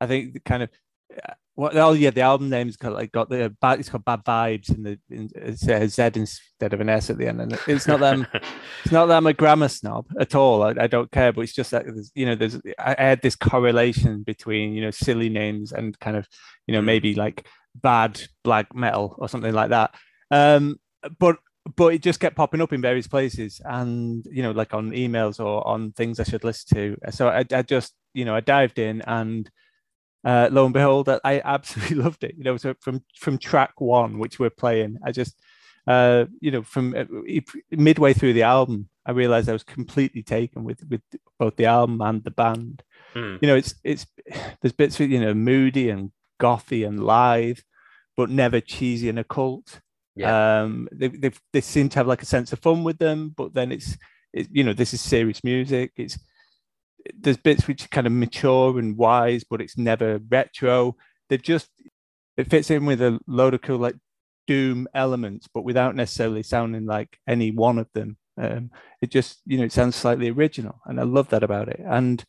I 0.00 0.06
think 0.06 0.32
the 0.32 0.40
kind 0.40 0.62
of, 0.62 0.70
uh, 1.56 1.60
what? 1.60 1.76
Oh 1.76 1.92
yeah, 1.92 2.10
the 2.10 2.22
album 2.22 2.50
name's 2.50 2.76
got 2.76 2.92
like 2.92 3.12
got 3.12 3.28
the 3.28 3.54
bad. 3.60 3.80
It's 3.80 3.88
got 3.88 4.04
bad 4.04 4.24
vibes 4.24 4.74
in 4.74 4.82
the 4.82 4.98
in, 5.10 5.30
it's 5.34 5.66
a 5.68 5.88
Z 5.88 6.10
instead 6.14 6.72
of 6.72 6.80
an 6.80 6.88
S 6.88 7.10
at 7.10 7.18
the 7.18 7.28
end, 7.28 7.40
and 7.40 7.58
it's 7.66 7.86
not 7.86 8.00
them. 8.00 8.26
it's 8.84 8.92
not 8.92 9.06
that 9.06 9.16
I'm 9.16 9.26
a 9.26 9.32
grammar 9.32 9.68
snob 9.68 10.06
at 10.18 10.34
all. 10.34 10.62
I, 10.62 10.74
I 10.80 10.86
don't 10.86 11.10
care, 11.10 11.32
but 11.32 11.42
it's 11.42 11.52
just 11.52 11.70
that 11.70 11.86
you 12.14 12.26
know, 12.26 12.34
there's 12.34 12.60
I, 12.78 12.96
had 12.98 13.22
this 13.22 13.36
correlation 13.36 14.22
between 14.22 14.74
you 14.74 14.82
know 14.82 14.90
silly 14.90 15.28
names 15.28 15.72
and 15.72 15.98
kind 16.00 16.16
of 16.16 16.26
you 16.66 16.74
know 16.74 16.82
maybe 16.82 17.14
like 17.14 17.46
bad 17.74 18.20
black 18.42 18.74
metal 18.74 19.14
or 19.18 19.28
something 19.28 19.54
like 19.54 19.70
that. 19.70 19.94
Um, 20.30 20.80
but 21.18 21.36
but 21.76 21.94
it 21.94 22.02
just 22.02 22.20
kept 22.20 22.36
popping 22.36 22.60
up 22.60 22.72
in 22.72 22.80
various 22.80 23.06
places, 23.06 23.60
and 23.64 24.26
you 24.30 24.42
know, 24.42 24.50
like 24.50 24.74
on 24.74 24.90
emails 24.90 25.38
or 25.38 25.66
on 25.66 25.92
things 25.92 26.18
I 26.18 26.24
should 26.24 26.44
listen 26.44 26.76
to. 26.76 27.12
So 27.12 27.28
I, 27.28 27.44
I 27.52 27.62
just 27.62 27.94
you 28.12 28.24
know 28.24 28.34
I 28.34 28.40
dived 28.40 28.78
in 28.78 29.02
and. 29.02 29.48
Uh, 30.24 30.48
lo 30.50 30.64
and 30.64 30.72
behold, 30.72 31.08
I- 31.08 31.42
absolutely 31.44 31.96
loved 32.04 32.24
it. 32.24 32.34
You 32.36 32.44
know, 32.44 32.56
so 32.56 32.74
from 32.80 33.02
from 33.18 33.38
track 33.38 33.80
one, 33.80 34.18
which 34.18 34.38
we're 34.38 34.50
playing, 34.50 34.98
I 35.04 35.12
just, 35.12 35.38
uh, 35.86 36.24
you 36.40 36.50
know, 36.50 36.62
from 36.62 36.94
uh, 36.96 37.04
midway 37.70 38.14
through 38.14 38.32
the 38.32 38.44
album, 38.44 38.88
I 39.06 39.12
realized 39.12 39.48
I 39.48 39.52
was 39.52 39.64
completely 39.64 40.22
taken 40.22 40.64
with 40.64 40.82
with 40.88 41.02
both 41.38 41.56
the 41.56 41.66
album 41.66 42.00
and 42.00 42.24
the 42.24 42.30
band. 42.30 42.82
Hmm. 43.12 43.36
You 43.40 43.48
know, 43.48 43.56
it's 43.56 43.74
it's 43.84 44.06
there's 44.60 44.72
bits 44.72 44.98
of 45.00 45.10
you 45.10 45.20
know 45.20 45.34
moody 45.34 45.90
and 45.90 46.10
gothy 46.40 46.86
and 46.86 47.04
lithe, 47.04 47.58
but 48.16 48.30
never 48.30 48.60
cheesy 48.60 49.08
and 49.08 49.18
occult. 49.18 49.80
Yeah. 50.16 50.62
Um, 50.62 50.88
they 50.92 51.08
they 51.08 51.32
they 51.52 51.60
seem 51.60 51.88
to 51.90 51.98
have 51.98 52.06
like 52.06 52.22
a 52.22 52.26
sense 52.26 52.52
of 52.52 52.60
fun 52.60 52.82
with 52.84 52.98
them, 52.98 53.34
but 53.36 53.52
then 53.52 53.72
it's 53.72 53.96
it, 54.32 54.48
you 54.50 54.64
know 54.64 54.72
this 54.72 54.94
is 54.94 55.00
serious 55.00 55.44
music. 55.44 55.92
It's 55.96 56.18
there's 57.18 57.36
bits 57.36 57.66
which 57.66 57.84
are 57.84 57.88
kind 57.88 58.06
of 58.06 58.12
mature 58.12 58.78
and 58.78 58.96
wise, 58.96 59.44
but 59.44 59.60
it's 59.60 59.76
never 59.76 60.20
retro. 60.28 60.96
They 61.28 61.38
just 61.38 61.68
it 62.36 62.50
fits 62.50 62.70
in 62.70 62.86
with 62.86 63.00
a 63.00 63.20
load 63.26 63.54
of 63.54 63.62
cool 63.62 63.78
like 63.78 63.96
doom 64.46 64.88
elements, 64.94 65.48
but 65.52 65.64
without 65.64 65.94
necessarily 65.94 66.42
sounding 66.42 66.86
like 66.86 67.18
any 67.26 67.50
one 67.50 67.78
of 67.78 67.88
them. 67.94 68.16
Um, 68.36 68.70
it 69.00 69.10
just 69.10 69.40
you 69.46 69.58
know 69.58 69.64
it 69.64 69.72
sounds 69.72 69.96
slightly 69.96 70.30
original, 70.30 70.80
and 70.86 70.98
I 70.98 71.04
love 71.04 71.28
that 71.28 71.42
about 71.42 71.68
it. 71.68 71.80
And 71.84 72.24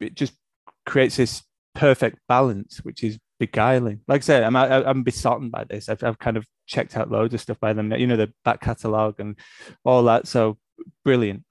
it 0.00 0.14
just 0.14 0.34
creates 0.86 1.16
this 1.16 1.42
perfect 1.74 2.18
balance, 2.28 2.78
which 2.78 3.04
is 3.04 3.18
beguiling. 3.38 4.00
Like 4.08 4.22
I 4.22 4.24
said, 4.24 4.42
I'm 4.42 4.56
I, 4.56 4.84
I'm 4.84 5.02
besotted 5.02 5.50
by 5.50 5.64
this. 5.64 5.88
I've 5.88 6.02
I've 6.02 6.18
kind 6.18 6.36
of 6.36 6.46
checked 6.66 6.96
out 6.96 7.10
loads 7.10 7.34
of 7.34 7.40
stuff 7.40 7.60
by 7.60 7.72
them. 7.72 7.92
You 7.92 8.06
know 8.06 8.16
the 8.16 8.32
back 8.44 8.60
catalogue 8.60 9.20
and 9.20 9.38
all 9.84 10.02
that. 10.04 10.26
So 10.26 10.58
brilliant. 11.04 11.44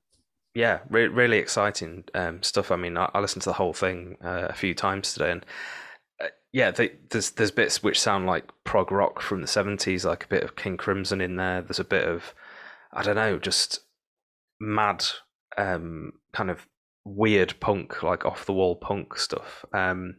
Yeah, 0.55 0.79
re- 0.89 1.07
really 1.07 1.37
exciting 1.37 2.05
um, 2.15 2.41
stuff. 2.43 2.71
I 2.71 2.75
mean, 2.75 2.97
I, 2.97 3.09
I 3.13 3.19
listened 3.19 3.43
to 3.43 3.49
the 3.49 3.53
whole 3.53 3.73
thing 3.73 4.17
uh, 4.23 4.47
a 4.49 4.53
few 4.53 4.73
times 4.73 5.13
today, 5.13 5.31
and 5.31 5.45
uh, 6.21 6.27
yeah, 6.51 6.71
they, 6.71 6.93
there's 7.11 7.31
there's 7.31 7.51
bits 7.51 7.83
which 7.83 7.99
sound 7.99 8.25
like 8.25 8.49
prog 8.63 8.91
rock 8.91 9.21
from 9.21 9.41
the 9.41 9.47
seventies, 9.47 10.05
like 10.05 10.25
a 10.25 10.27
bit 10.27 10.43
of 10.43 10.55
King 10.55 10.75
Crimson 10.77 11.21
in 11.21 11.35
there. 11.35 11.61
There's 11.61 11.79
a 11.79 11.83
bit 11.83 12.07
of 12.07 12.33
I 12.91 13.03
don't 13.03 13.15
know, 13.15 13.37
just 13.37 13.81
mad 14.59 15.05
um, 15.57 16.13
kind 16.33 16.49
of 16.49 16.65
weird 17.05 17.59
punk, 17.59 18.01
like 18.03 18.25
off 18.25 18.45
the 18.45 18.53
wall 18.53 18.75
punk 18.75 19.17
stuff. 19.17 19.65
Um, 19.73 20.17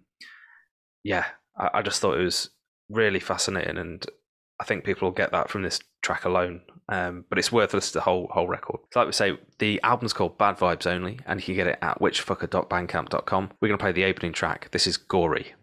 yeah, 1.03 1.27
I, 1.59 1.71
I 1.75 1.83
just 1.83 2.01
thought 2.01 2.19
it 2.19 2.25
was 2.25 2.51
really 2.89 3.21
fascinating, 3.21 3.79
and 3.79 4.07
I 4.61 4.65
think 4.65 4.85
people 4.85 5.09
will 5.09 5.15
get 5.15 5.33
that 5.33 5.51
from 5.51 5.63
this 5.63 5.81
track 6.03 6.25
alone. 6.25 6.63
Um, 6.91 7.25
but 7.29 7.39
it's 7.39 7.53
worth 7.53 7.73
listening 7.73 7.93
to 7.93 7.99
the 7.99 8.03
whole 8.03 8.29
whole 8.33 8.49
record. 8.49 8.81
So 8.93 9.01
like 9.01 9.07
we 9.07 9.13
say, 9.13 9.39
the 9.59 9.81
album's 9.83 10.13
called 10.13 10.37
Bad 10.39 10.59
Vibes 10.59 10.87
Only, 10.87 11.21
and 11.27 11.41
you 11.41 11.47
can 11.47 11.55
get 11.55 11.67
it 11.69 11.79
at 11.81 12.01
witchfucker.bandcamp.com. 12.01 13.51
We're 13.61 13.69
going 13.69 13.79
to 13.79 13.83
play 13.83 13.93
the 13.93 14.05
opening 14.05 14.33
track. 14.33 14.71
This 14.73 14.87
is 14.87 14.97
Gori. 14.97 15.55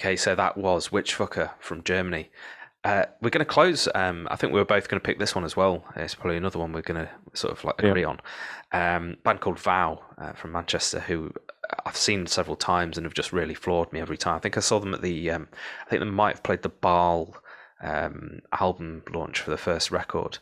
Okay, 0.00 0.16
so 0.16 0.34
that 0.34 0.56
was 0.56 0.88
Witchfucker 0.88 1.50
from 1.60 1.82
Germany. 1.82 2.30
Uh, 2.84 3.04
we're 3.20 3.28
going 3.28 3.44
to 3.44 3.52
close. 3.52 3.86
Um, 3.94 4.26
I 4.30 4.36
think 4.36 4.50
we 4.50 4.58
were 4.58 4.64
both 4.64 4.88
going 4.88 4.98
to 4.98 5.04
pick 5.04 5.18
this 5.18 5.34
one 5.34 5.44
as 5.44 5.58
well. 5.58 5.84
It's 5.94 6.14
probably 6.14 6.38
another 6.38 6.58
one 6.58 6.72
we're 6.72 6.80
going 6.80 7.04
to 7.06 7.10
sort 7.34 7.52
of 7.52 7.62
like 7.64 7.74
Yeah. 7.82 7.90
agree 7.90 8.04
on. 8.04 8.18
Um, 8.72 9.18
band 9.24 9.42
called 9.42 9.58
Vow 9.58 10.02
uh, 10.16 10.32
from 10.32 10.52
Manchester, 10.52 11.00
who 11.00 11.30
I've 11.84 11.98
seen 11.98 12.26
several 12.26 12.56
times 12.56 12.96
and 12.96 13.04
have 13.04 13.12
just 13.12 13.30
really 13.30 13.52
floored 13.52 13.92
me 13.92 14.00
every 14.00 14.16
time. 14.16 14.36
I 14.36 14.38
think 14.38 14.56
I 14.56 14.60
saw 14.60 14.80
them 14.80 14.94
at 14.94 15.02
the. 15.02 15.30
Um, 15.32 15.48
I 15.86 15.90
think 15.90 16.00
they 16.00 16.08
might 16.08 16.36
have 16.36 16.42
played 16.44 16.62
the 16.62 16.70
Baal 16.70 17.36
um, 17.82 18.40
album 18.58 19.02
launch 19.12 19.40
for 19.40 19.50
the 19.50 19.58
first 19.58 19.90
record, 19.90 20.38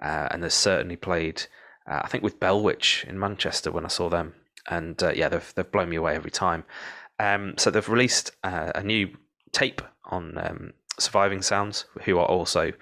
uh, 0.00 0.28
and 0.30 0.42
they 0.42 0.48
certainly 0.48 0.96
played. 0.96 1.42
Uh, 1.86 2.00
I 2.02 2.08
think 2.08 2.24
with 2.24 2.40
Bellwitch 2.40 3.04
in 3.04 3.18
Manchester 3.20 3.70
when 3.70 3.84
I 3.84 3.88
saw 3.88 4.08
them, 4.08 4.32
and 4.70 5.02
uh, 5.02 5.12
yeah, 5.14 5.28
they've 5.28 5.52
they've 5.54 5.70
blown 5.70 5.90
me 5.90 5.96
away 5.96 6.14
every 6.14 6.30
time. 6.30 6.64
Um, 7.22 7.54
so 7.56 7.70
they've 7.70 7.88
released 7.88 8.32
uh, 8.42 8.72
a 8.74 8.82
new 8.82 9.16
tape 9.52 9.80
on 10.06 10.36
um, 10.38 10.72
Surviving 10.98 11.40
Sounds, 11.40 11.84
who 12.02 12.18
are 12.18 12.26
also 12.26 12.72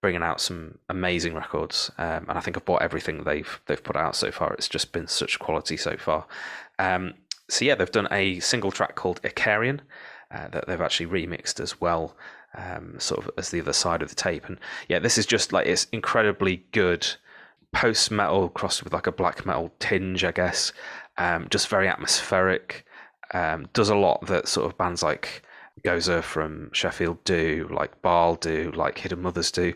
bringing 0.00 0.22
out 0.22 0.40
some 0.40 0.78
amazing 0.88 1.34
records. 1.34 1.90
Um, 1.98 2.24
and 2.28 2.38
I 2.38 2.40
think 2.40 2.56
I've 2.56 2.64
bought 2.64 2.80
everything 2.80 3.24
they've 3.24 3.60
they've 3.66 3.84
put 3.84 3.96
out 3.96 4.16
so 4.16 4.32
far. 4.32 4.54
It's 4.54 4.68
just 4.68 4.92
been 4.92 5.08
such 5.08 5.38
quality 5.38 5.76
so 5.76 5.98
far. 5.98 6.26
Um, 6.78 7.14
so 7.50 7.66
yeah, 7.66 7.74
they've 7.74 7.90
done 7.90 8.08
a 8.10 8.40
single 8.40 8.72
track 8.72 8.94
called 8.94 9.20
Icarian 9.22 9.80
uh, 10.30 10.48
that 10.48 10.66
they've 10.66 10.80
actually 10.80 11.06
remixed 11.06 11.60
as 11.60 11.78
well, 11.78 12.16
um, 12.56 12.98
sort 12.98 13.26
of 13.26 13.30
as 13.36 13.50
the 13.50 13.60
other 13.60 13.74
side 13.74 14.00
of 14.00 14.08
the 14.08 14.14
tape. 14.14 14.46
And 14.46 14.58
yeah, 14.88 15.00
this 15.00 15.18
is 15.18 15.26
just 15.26 15.52
like 15.52 15.66
it's 15.66 15.86
incredibly 15.92 16.64
good 16.72 17.06
post 17.72 18.10
metal 18.10 18.48
crossed 18.48 18.84
with 18.84 18.94
like 18.94 19.06
a 19.06 19.12
black 19.12 19.44
metal 19.44 19.70
tinge, 19.80 20.24
I 20.24 20.32
guess. 20.32 20.72
Um, 21.18 21.46
just 21.50 21.68
very 21.68 21.88
atmospheric. 21.88 22.86
Um, 23.32 23.68
does 23.72 23.88
a 23.88 23.96
lot 23.96 24.26
that 24.26 24.48
sort 24.48 24.66
of 24.66 24.76
bands 24.76 25.02
like 25.02 25.42
Gozer 25.84 26.22
from 26.22 26.70
Sheffield 26.72 27.24
do, 27.24 27.68
like 27.72 28.02
Baal 28.02 28.36
do, 28.36 28.72
like 28.74 28.98
Hidden 28.98 29.22
Mothers 29.22 29.50
do. 29.50 29.72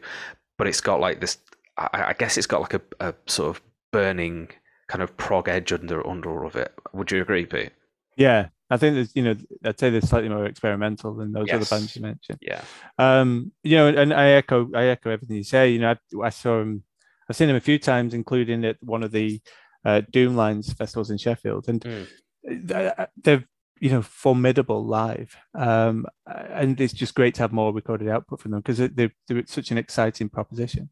But 0.58 0.66
it's 0.66 0.80
got 0.80 1.00
like 1.00 1.20
this. 1.20 1.38
I, 1.78 1.88
I 2.08 2.12
guess 2.18 2.36
it's 2.36 2.46
got 2.46 2.60
like 2.60 2.74
a, 2.74 2.82
a 3.00 3.14
sort 3.26 3.56
of 3.56 3.62
burning 3.92 4.48
kind 4.88 5.02
of 5.02 5.16
prog 5.16 5.48
edge 5.48 5.72
under 5.72 6.06
under 6.06 6.30
all 6.30 6.46
of 6.46 6.56
it. 6.56 6.72
Would 6.92 7.10
you 7.10 7.22
agree, 7.22 7.46
Pete? 7.46 7.72
Yeah, 8.16 8.48
I 8.70 8.76
think 8.78 8.94
there's, 8.94 9.14
you 9.14 9.22
know, 9.22 9.36
I'd 9.64 9.78
say 9.78 9.90
they're 9.90 10.00
slightly 10.00 10.28
more 10.28 10.46
experimental 10.46 11.14
than 11.14 11.32
those 11.32 11.50
other 11.52 11.66
bands 11.66 11.94
you 11.94 12.02
mentioned. 12.02 12.38
Yeah. 12.40 12.62
Um, 12.98 13.52
you 13.62 13.76
know, 13.76 13.88
and 13.88 14.12
I 14.12 14.30
echo, 14.30 14.70
I 14.74 14.86
echo 14.86 15.10
everything 15.10 15.36
you 15.36 15.44
say. 15.44 15.70
You 15.70 15.80
know, 15.80 15.90
I, 15.90 16.26
I 16.26 16.30
saw 16.30 16.60
him, 16.60 16.82
I've 17.28 17.36
seen 17.36 17.50
him 17.50 17.56
a 17.56 17.60
few 17.60 17.78
times, 17.78 18.14
including 18.14 18.64
at 18.64 18.76
one 18.80 19.02
of 19.02 19.12
the 19.12 19.40
uh, 19.84 20.00
Doomlines 20.10 20.74
festivals 20.76 21.10
in 21.10 21.18
Sheffield, 21.18 21.68
and 21.68 21.80
Mm. 21.80 22.06
They're, 22.46 23.44
you 23.80 23.90
know, 23.90 24.02
formidable 24.02 24.84
live. 24.84 25.36
Um, 25.54 26.06
and 26.26 26.80
it's 26.80 26.92
just 26.94 27.14
great 27.14 27.34
to 27.36 27.42
have 27.42 27.52
more 27.52 27.72
recorded 27.72 28.08
output 28.08 28.40
from 28.40 28.52
them 28.52 28.60
because 28.60 28.78
they're, 28.78 29.12
they're 29.28 29.42
such 29.46 29.70
an 29.70 29.78
exciting 29.78 30.28
proposition. 30.28 30.90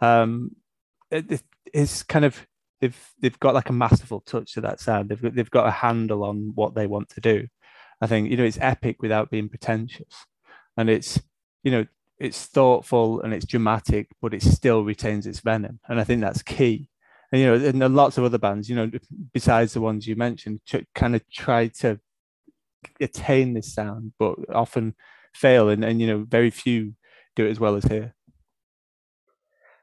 Um, 0.00 0.56
it, 1.10 1.30
it- 1.30 1.42
it's 1.74 2.02
kind 2.02 2.24
of 2.26 2.46
they've 2.82 3.10
they've 3.20 3.40
got 3.40 3.54
like 3.54 3.70
a 3.70 3.72
masterful 3.72 4.20
touch 4.20 4.52
to 4.54 4.60
that 4.60 4.80
sound. 4.80 5.08
They've 5.08 5.34
they've 5.34 5.50
got 5.50 5.68
a 5.68 5.70
handle 5.70 6.22
on 6.24 6.52
what 6.54 6.74
they 6.74 6.86
want 6.86 7.08
to 7.10 7.20
do. 7.20 7.46
I 8.02 8.06
think 8.06 8.30
you 8.30 8.36
know 8.36 8.44
it's 8.44 8.58
epic 8.60 9.00
without 9.00 9.30
being 9.30 9.48
pretentious, 9.48 10.26
and 10.76 10.90
it's 10.90 11.20
you 11.62 11.70
know 11.70 11.86
it's 12.18 12.44
thoughtful 12.46 13.22
and 13.22 13.32
it's 13.32 13.46
dramatic, 13.46 14.08
but 14.20 14.34
it 14.34 14.42
still 14.42 14.84
retains 14.84 15.26
its 15.26 15.40
venom, 15.40 15.80
and 15.88 15.98
I 16.00 16.04
think 16.04 16.20
that's 16.20 16.42
key. 16.42 16.88
And 17.32 17.40
you 17.40 17.46
know, 17.46 17.84
and 17.84 17.96
lots 17.96 18.18
of 18.18 18.24
other 18.24 18.38
bands, 18.38 18.68
you 18.68 18.76
know, 18.76 18.90
besides 19.32 19.72
the 19.72 19.80
ones 19.80 20.06
you 20.06 20.16
mentioned, 20.16 20.60
ch- 20.66 20.84
kind 20.94 21.16
of 21.16 21.28
try 21.30 21.68
to 21.80 21.98
attain 23.00 23.54
this 23.54 23.72
sound, 23.72 24.12
but 24.18 24.36
often 24.54 24.94
fail, 25.34 25.70
and 25.70 25.82
and 25.82 26.00
you 26.00 26.06
know, 26.06 26.26
very 26.28 26.50
few 26.50 26.94
do 27.34 27.46
it 27.46 27.50
as 27.50 27.58
well 27.58 27.74
as 27.74 27.84
here. 27.84 28.14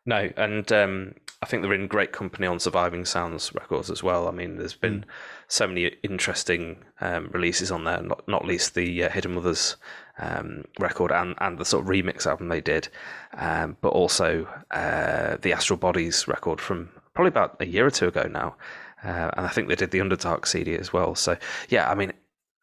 No, 0.05 0.29
and 0.37 0.71
um, 0.71 1.13
I 1.41 1.45
think 1.45 1.63
they're 1.63 1.73
in 1.73 1.87
great 1.87 2.11
company 2.11 2.47
on 2.47 2.59
Surviving 2.59 3.05
Sounds 3.05 3.53
records 3.53 3.89
as 3.89 4.03
well. 4.03 4.27
I 4.27 4.31
mean, 4.31 4.57
there's 4.57 4.75
been 4.75 5.05
so 5.47 5.67
many 5.67 5.85
interesting 6.03 6.83
um, 7.01 7.29
releases 7.31 7.71
on 7.71 7.83
there, 7.83 8.01
not 8.01 8.27
not 8.27 8.45
least 8.45 8.75
the 8.75 9.03
uh, 9.03 9.09
Hidden 9.09 9.33
Mothers 9.33 9.75
um, 10.19 10.65
record 10.79 11.11
and, 11.11 11.35
and 11.39 11.57
the 11.57 11.65
sort 11.65 11.83
of 11.83 11.89
remix 11.89 12.25
album 12.25 12.49
they 12.49 12.61
did, 12.61 12.89
um, 13.33 13.77
but 13.81 13.89
also 13.89 14.47
uh, 14.71 15.37
the 15.41 15.53
Astral 15.53 15.77
Bodies 15.77 16.27
record 16.27 16.59
from 16.59 16.89
probably 17.19 17.27
about 17.27 17.57
a 17.59 17.65
year 17.65 17.85
or 17.85 17.91
two 17.91 18.07
ago 18.07 18.29
now. 18.31 18.55
Uh, 19.03 19.29
and 19.35 19.45
I 19.45 19.49
think 19.49 19.67
they 19.67 19.75
did 19.75 19.91
the 19.91 19.99
Underdark 19.99 20.47
CD 20.47 20.75
as 20.75 20.93
well. 20.93 21.15
So 21.15 21.35
yeah, 21.67 21.91
I 21.91 21.95
mean, 21.95 22.13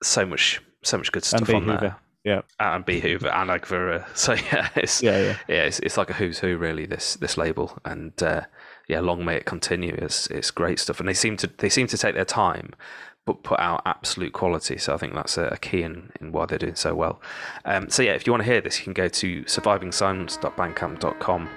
so 0.03 0.25
much 0.25 0.63
so 0.83 0.97
much 0.97 1.13
good 1.13 1.25
stuff 1.25 1.51
on 1.51 1.65
Hoover. 1.65 1.79
there. 1.79 1.97
Yeah. 2.25 2.41
And 2.59 2.83
B 2.85 3.01
Hoover 3.01 3.29
and 3.29 3.51
Agvera. 3.51 4.07
So 4.17 4.33
yeah, 4.33 4.71
it's 4.75 5.03
Yeah, 5.03 5.19
yeah. 5.19 5.37
yeah, 5.47 5.63
it's, 5.65 5.79
it's 5.81 5.99
like 5.99 6.09
a 6.09 6.15
who's 6.15 6.39
who 6.39 6.57
really. 6.57 6.87
This 6.87 7.17
this 7.17 7.37
label, 7.37 7.79
and 7.85 8.21
uh, 8.23 8.43
yeah, 8.89 9.01
long 9.01 9.27
may 9.27 9.37
it 9.37 9.45
continue. 9.45 9.95
It's 9.99 10.27
it's 10.29 10.51
great 10.51 10.79
stuff, 10.79 11.01
and 11.01 11.09
they 11.09 11.15
seem 11.15 11.37
to 11.39 11.51
they 11.59 11.69
seem 11.69 11.87
to 11.89 11.99
take 11.99 12.15
their 12.15 12.25
time, 12.25 12.73
but 13.27 13.43
put 13.43 13.61
out 13.61 13.83
absolute 13.85 14.33
quality. 14.33 14.79
So 14.79 14.95
I 14.95 14.97
think 14.97 15.13
that's 15.13 15.37
a, 15.37 15.49
a 15.49 15.59
key 15.59 15.83
in, 15.83 16.13
in 16.19 16.33
why 16.33 16.47
they're 16.47 16.57
doing 16.59 16.77
so 16.77 16.95
well. 16.95 17.21
Um, 17.67 17.91
so 17.91 18.03
yeah, 18.03 18.13
if 18.13 18.27
you 18.27 18.33
want 18.33 18.43
to 18.43 18.51
hear 18.51 18.63
this, 18.63 18.79
you 18.79 18.85
can 18.85 18.95
go 18.95 19.09
to 19.09 19.43
survivingsounds.bandcamp.com 19.43 21.49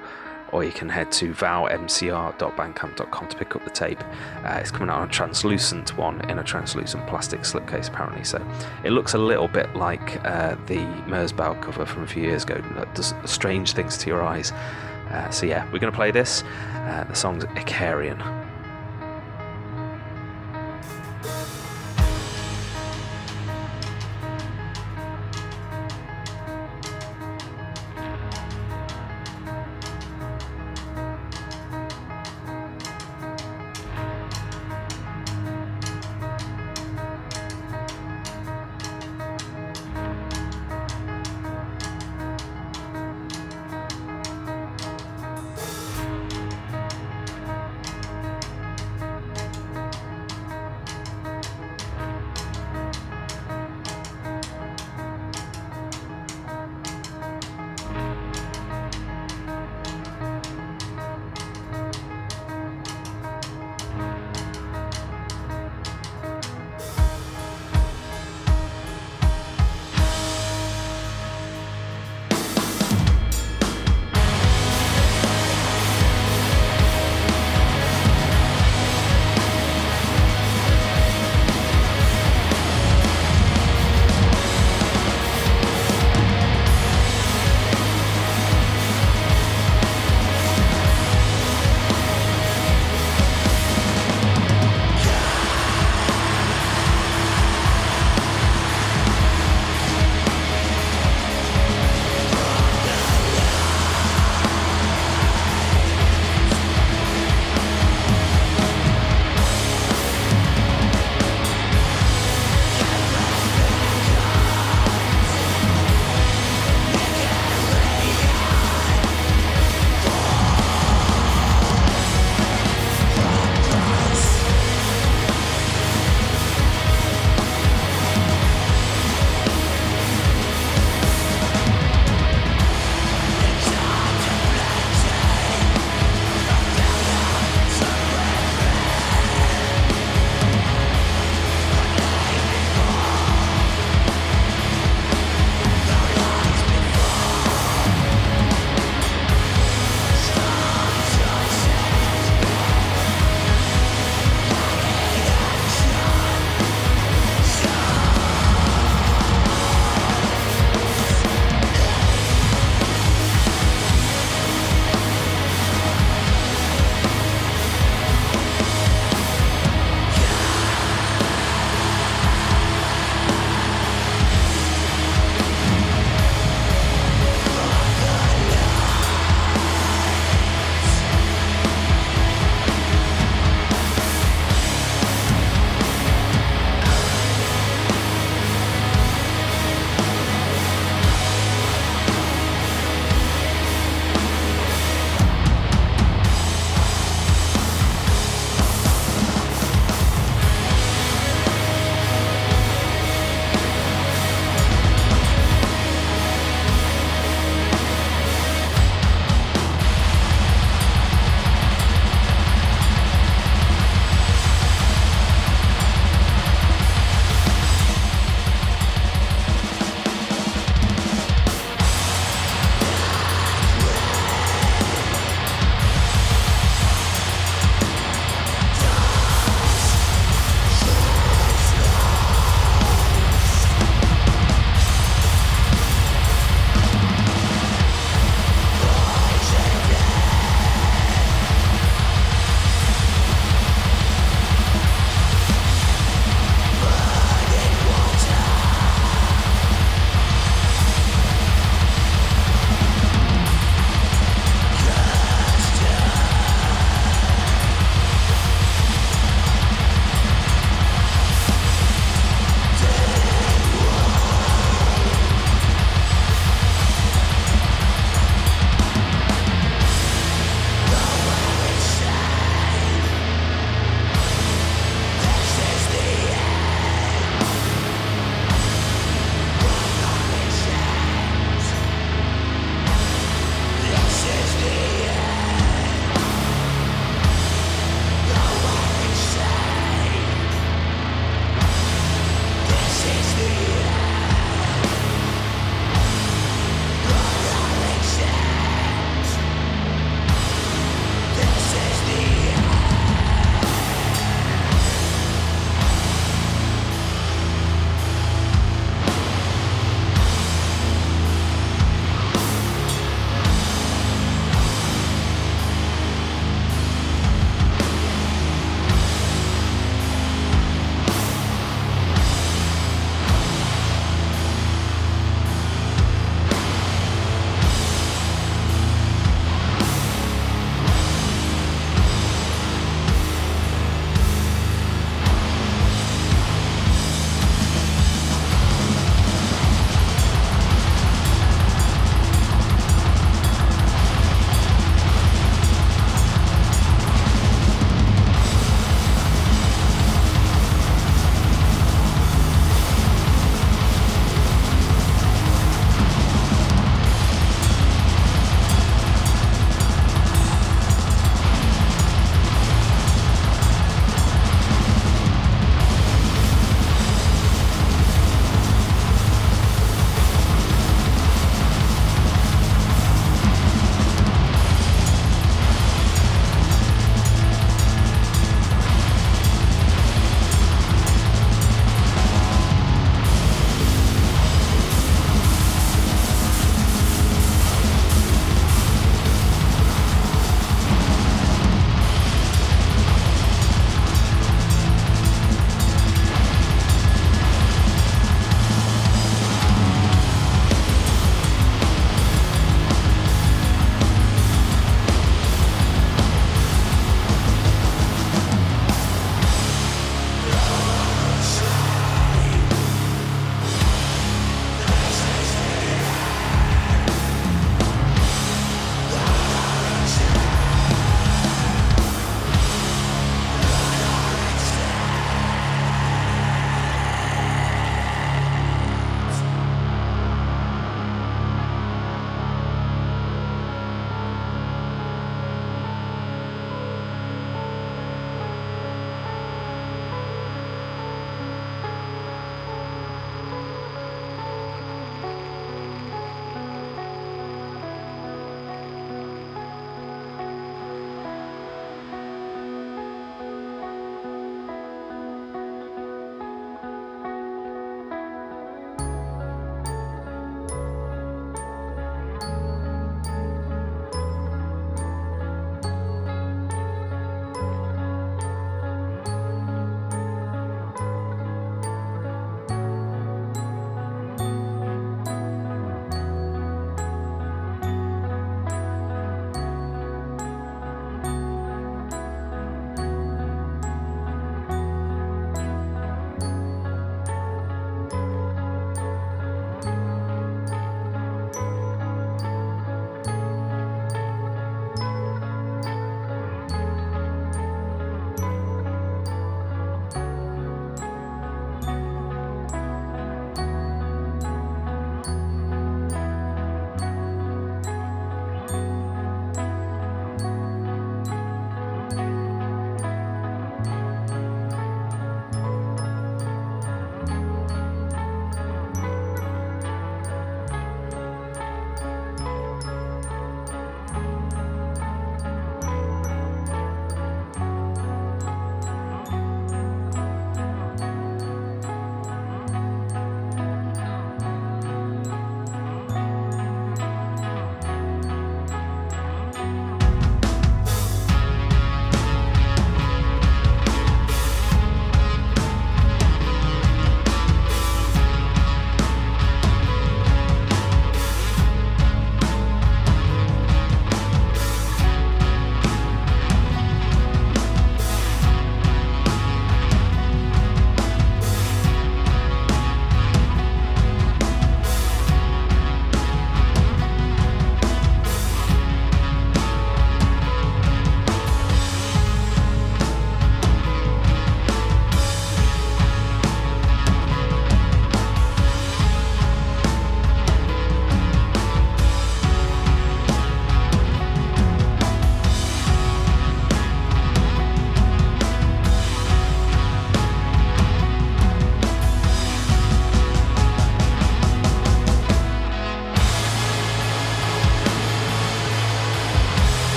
or 0.51 0.63
you 0.63 0.71
can 0.71 0.89
head 0.89 1.11
to 1.13 1.33
vowmcr.bandcamp.com 1.33 3.27
to 3.27 3.37
pick 3.37 3.55
up 3.55 3.63
the 3.63 3.69
tape. 3.69 4.01
Uh, 4.43 4.59
it's 4.59 4.71
coming 4.71 4.89
out 4.89 5.01
on 5.01 5.07
a 5.07 5.11
translucent 5.11 5.97
one 5.97 6.21
in 6.29 6.39
a 6.39 6.43
translucent 6.43 7.05
plastic 7.07 7.41
slipcase, 7.41 7.89
apparently. 7.89 8.23
So 8.23 8.45
it 8.83 8.91
looks 8.91 9.13
a 9.13 9.17
little 9.17 9.47
bit 9.47 9.75
like 9.75 10.23
uh, 10.25 10.55
the 10.65 10.79
Merzbow 11.07 11.61
cover 11.61 11.85
from 11.85 12.03
a 12.03 12.07
few 12.07 12.23
years 12.23 12.43
ago. 12.43 12.61
That 12.75 12.93
does 12.95 13.13
strange 13.25 13.73
things 13.73 13.97
to 13.99 14.07
your 14.07 14.21
eyes. 14.21 14.51
Uh, 15.09 15.29
so 15.29 15.45
yeah, 15.45 15.65
we're 15.65 15.79
going 15.79 15.91
to 15.91 15.97
play 15.97 16.11
this. 16.11 16.43
Uh, 16.73 17.05
the 17.07 17.15
song's 17.15 17.45
Icarian. 17.45 18.48